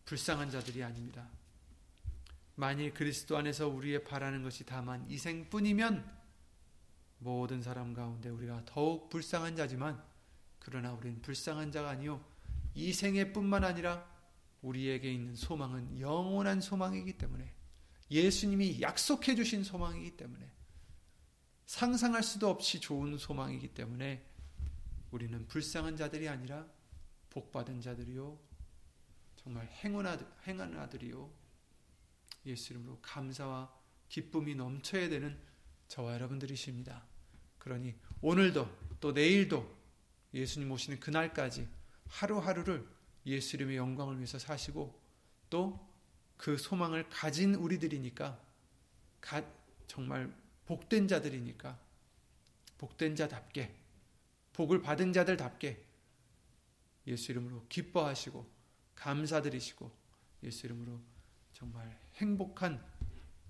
불쌍한 0.04 0.50
자들이 0.50 0.82
아닙니다. 0.82 1.28
만일 2.56 2.92
그리스도 2.92 3.36
안에서 3.38 3.68
우리의 3.68 4.02
바라는 4.02 4.42
것이 4.42 4.64
다만 4.66 5.08
이생뿐이면 5.08 6.22
모든 7.18 7.62
사람 7.62 7.94
가운데 7.94 8.28
우리가 8.28 8.64
더욱 8.66 9.08
불쌍한 9.10 9.54
자지만 9.54 10.02
그러나 10.58 10.92
우리는 10.92 11.22
불쌍한 11.22 11.70
자가 11.70 11.90
아니요 11.90 12.22
이생의 12.74 13.32
뿐만 13.32 13.62
아니라 13.62 14.04
우리에게 14.60 15.12
있는 15.12 15.36
소망은 15.36 16.00
영원한 16.00 16.60
소망이기 16.60 17.16
때문에 17.16 17.54
예수님이 18.10 18.82
약속해 18.82 19.36
주신 19.36 19.62
소망이기 19.62 20.16
때문에 20.16 20.51
상상할 21.66 22.22
수도 22.22 22.48
없이 22.48 22.80
좋은 22.80 23.16
소망이기 23.16 23.68
때문에 23.68 24.26
우리는 25.10 25.46
불쌍한 25.46 25.96
자들이 25.96 26.28
아니라 26.28 26.66
복받은 27.30 27.80
자들이요 27.80 28.38
정말 29.36 29.68
행한 29.84 30.78
아들이요 30.78 31.30
예수 32.46 32.72
이름으로 32.72 32.98
감사와 33.00 33.72
기쁨이 34.08 34.54
넘쳐야 34.54 35.08
되는 35.08 35.38
저와 35.88 36.14
여러분들이십니다. 36.14 37.04
그러니 37.58 37.94
오늘도 38.20 38.96
또 39.00 39.12
내일도 39.12 39.76
예수님 40.34 40.70
오시는 40.70 41.00
그날까지 41.00 41.68
하루하루를 42.08 42.86
예수 43.26 43.56
이름의 43.56 43.76
영광을 43.76 44.16
위해서 44.16 44.38
사시고 44.38 45.00
또 45.48 45.92
그 46.42 46.58
소망을 46.58 47.08
가진 47.08 47.54
우리들이니까 47.54 48.36
정말 49.86 50.34
복된 50.66 51.08
자들이니까 51.08 51.78
복된 52.78 53.16
자답게 53.16 53.74
복을 54.52 54.82
받은 54.82 55.12
자들답게 55.12 55.84
예수 57.06 57.32
이름으로 57.32 57.66
기뻐하시고 57.68 58.46
감사드리시고 58.94 59.90
예수 60.44 60.66
이름으로 60.66 61.00
정말 61.52 61.98
행복한 62.16 62.84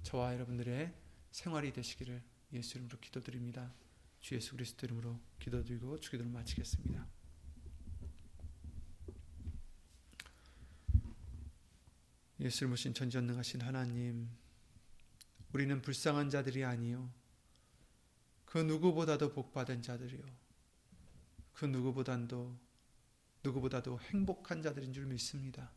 저와 0.03 0.35
여러분들의 0.35 0.93
생활이 1.31 1.73
되시기를 1.73 2.23
예수 2.53 2.79
이름으로 2.79 2.99
기도드립니다. 3.01 3.73
주 4.21 4.35
예수 4.35 4.53
그리스도 4.53 4.87
이름으로 4.87 5.19
기도드리고 5.41 5.99
주기도를 5.99 6.31
마치겠습니다. 6.31 7.07
예수를 12.41 12.71
모신 12.71 12.93
전전능하신 12.93 13.61
하나님, 13.61 14.29
우리는 15.53 15.83
불쌍한 15.83 16.31
자들이 16.31 16.65
아니요, 16.65 17.13
그 18.45 18.59
누구보다도 18.59 19.33
복받은 19.33 19.83
자들이요, 19.83 20.23
그 21.53 21.67
누구보다도 21.67 22.59
누구보다도 23.45 24.01
행복한 24.01 24.63
자들인 24.63 24.93
줄 24.93 25.07
믿습니다. 25.07 25.73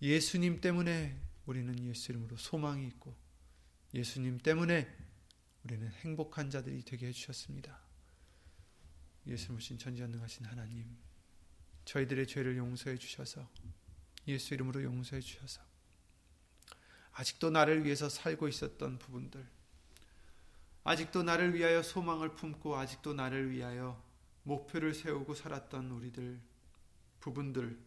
예수님 0.00 0.60
때문에 0.60 1.20
우리는 1.46 1.78
예수 1.84 2.12
이름으로 2.12 2.36
소망이 2.36 2.86
있고, 2.88 3.14
예수님 3.94 4.38
때문에 4.38 4.88
우리는 5.64 5.88
행복한 5.88 6.50
자들이 6.50 6.82
되게 6.84 7.08
해주셨습니다. 7.08 7.78
예수 9.26 9.52
모신 9.52 9.78
전지전능하신 9.78 10.46
하나님, 10.46 10.96
저희들의 11.84 12.26
죄를 12.26 12.56
용서해 12.56 12.96
주셔서 12.96 13.48
예수 14.26 14.54
이름으로 14.54 14.82
용서해 14.82 15.20
주셔서 15.20 15.71
아직도 17.12 17.50
나를 17.50 17.84
위해서 17.84 18.08
살고 18.08 18.48
있었던 18.48 18.98
부분들, 18.98 19.46
아직도 20.84 21.22
나를 21.22 21.54
위하여 21.54 21.82
소망을 21.82 22.34
품고 22.34 22.76
아직도 22.76 23.14
나를 23.14 23.50
위하여 23.50 24.02
목표를 24.42 24.94
세우고 24.94 25.34
살았던 25.34 25.90
우리들 25.90 26.40
부분들. 27.20 27.78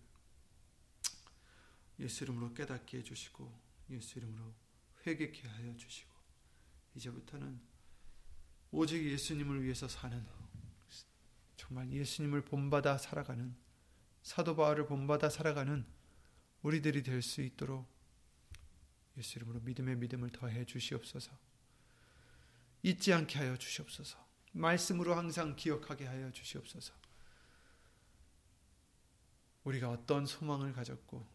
예수 2.00 2.24
이름으로 2.26 2.54
깨닫게 2.54 2.98
해주시고 2.98 3.52
예수 3.92 4.20
이름으로 4.20 4.54
회개케 5.06 5.48
하여 5.48 5.76
주시고 5.78 6.12
이제부터는 6.96 7.60
오직 8.72 9.04
예수님을 9.06 9.64
위해서 9.64 9.88
사는 9.88 10.26
정말 11.56 11.90
예수님을 11.90 12.44
본받아 12.44 12.98
살아가는 12.98 13.56
사도 14.24 14.56
바울을 14.56 14.88
본받아 14.88 15.30
살아가는 15.30 15.86
우리들이 16.64 17.04
될 17.04 17.22
수 17.22 17.42
있도록 17.42 17.88
예수 19.18 19.38
이름으로 19.40 19.62
믿음의 19.62 19.98
믿음을 19.98 20.30
더해 20.32 20.66
주시옵소서. 20.66 21.32
잊지 22.84 23.14
않게 23.14 23.40
하여 23.40 23.58
주시옵소서. 23.58 24.24
말씀으로 24.52 25.16
항상 25.16 25.56
기억하게 25.56 26.06
하여 26.06 26.32
주시옵소서. 26.32 26.94
우리가 29.64 29.90
어떤 29.90 30.26
소망을 30.26 30.74
가졌고 30.74 31.26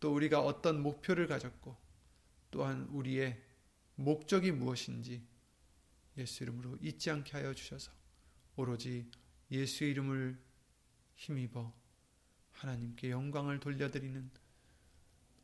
또 0.00 0.14
우리가 0.14 0.40
어떤 0.40 0.82
목표를 0.82 1.26
가졌고 1.26 1.76
또한 2.50 2.84
우리의 2.90 3.42
목적이 3.96 4.52
무엇인지 4.52 5.22
예수 6.16 6.42
이름으로 6.42 6.78
잊지 6.80 7.10
않게 7.10 7.32
하여 7.32 7.54
주셔서 7.54 7.92
오로지 8.56 9.10
예수 9.50 9.84
이름을 9.84 10.38
힘입어 11.16 11.72
하나님께 12.52 13.10
영광을 13.10 13.60
돌려드리는 13.60 14.30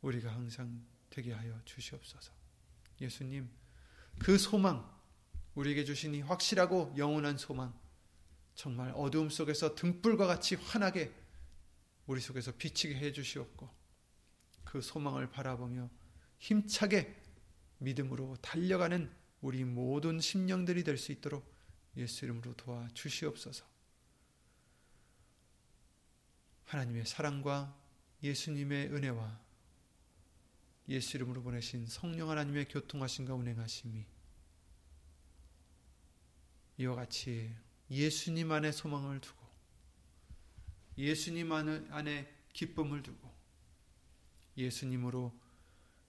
우리가 0.00 0.32
항상 0.32 0.84
되게 1.10 1.32
하여 1.32 1.60
주시옵소서. 1.64 2.32
예수님, 3.00 3.50
그 4.18 4.38
소망 4.38 4.88
우리에게 5.54 5.84
주신 5.84 6.14
이 6.14 6.20
확실하고 6.20 6.94
영원한 6.96 7.36
소망, 7.36 7.78
정말 8.54 8.92
어두움 8.94 9.28
속에서 9.30 9.74
등불과 9.74 10.26
같이 10.26 10.54
환하게 10.54 11.12
우리 12.06 12.20
속에서 12.20 12.52
비치게 12.52 12.94
해 12.94 13.12
주시옵고, 13.12 13.68
그 14.64 14.80
소망을 14.80 15.30
바라보며 15.30 15.90
힘차게 16.38 17.20
믿음으로 17.78 18.36
달려가는 18.40 19.10
우리 19.40 19.64
모든 19.64 20.20
심령들이 20.20 20.84
될 20.84 20.98
수 20.98 21.12
있도록 21.12 21.50
예수 21.96 22.24
이름으로 22.24 22.54
도와 22.54 22.88
주시옵소서. 22.94 23.64
하나님의 26.66 27.04
사랑과 27.04 27.76
예수님의 28.22 28.92
은혜와 28.92 29.40
예수 30.90 31.16
이름으로 31.16 31.42
보내신 31.42 31.86
성령 31.86 32.30
하나님의 32.30 32.66
교통하심과 32.68 33.34
운행하심이 33.34 34.04
이와 36.78 36.96
같이 36.96 37.54
예수님 37.90 38.50
안에 38.50 38.72
소망을 38.72 39.20
두고 39.20 39.38
예수님 40.98 41.52
안에 41.52 42.28
기쁨을 42.52 43.02
두고 43.02 43.30
예수님으로 44.56 45.32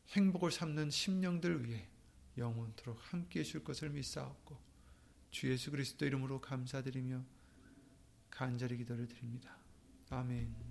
행복을 0.10 0.52
삼는 0.52 0.90
심령들 0.90 1.64
위해 1.66 1.88
영원토록 2.38 3.00
함께 3.14 3.42
해 3.42 3.44
줄 3.44 3.64
것을 3.64 3.92
믿사옵고 3.92 4.58
주 5.30 5.50
예수 5.52 5.70
그리스도 5.70 6.06
이름으로 6.06 6.42
감사드리며 6.42 7.24
간절히 8.32 8.78
기도를 8.78 9.08
드립니다. 9.08 9.56
아멘. 10.10 10.71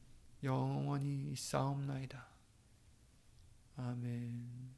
영원히 0.43 1.31
있사옵나이다. 1.31 2.27
아멘. 3.77 4.71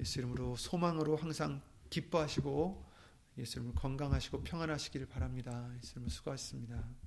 예수 0.00 0.18
이름으로 0.18 0.56
소망으로 0.56 1.16
항상 1.16 1.62
기뻐하시고 1.88 2.92
예수 3.38 3.58
이름으로 3.58 3.74
건강하시고 3.74 4.42
평안하시기를 4.42 5.06
바랍니다. 5.06 5.72
예수 5.76 5.92
이름으로 5.92 6.10
수고하셨습니다. 6.10 7.03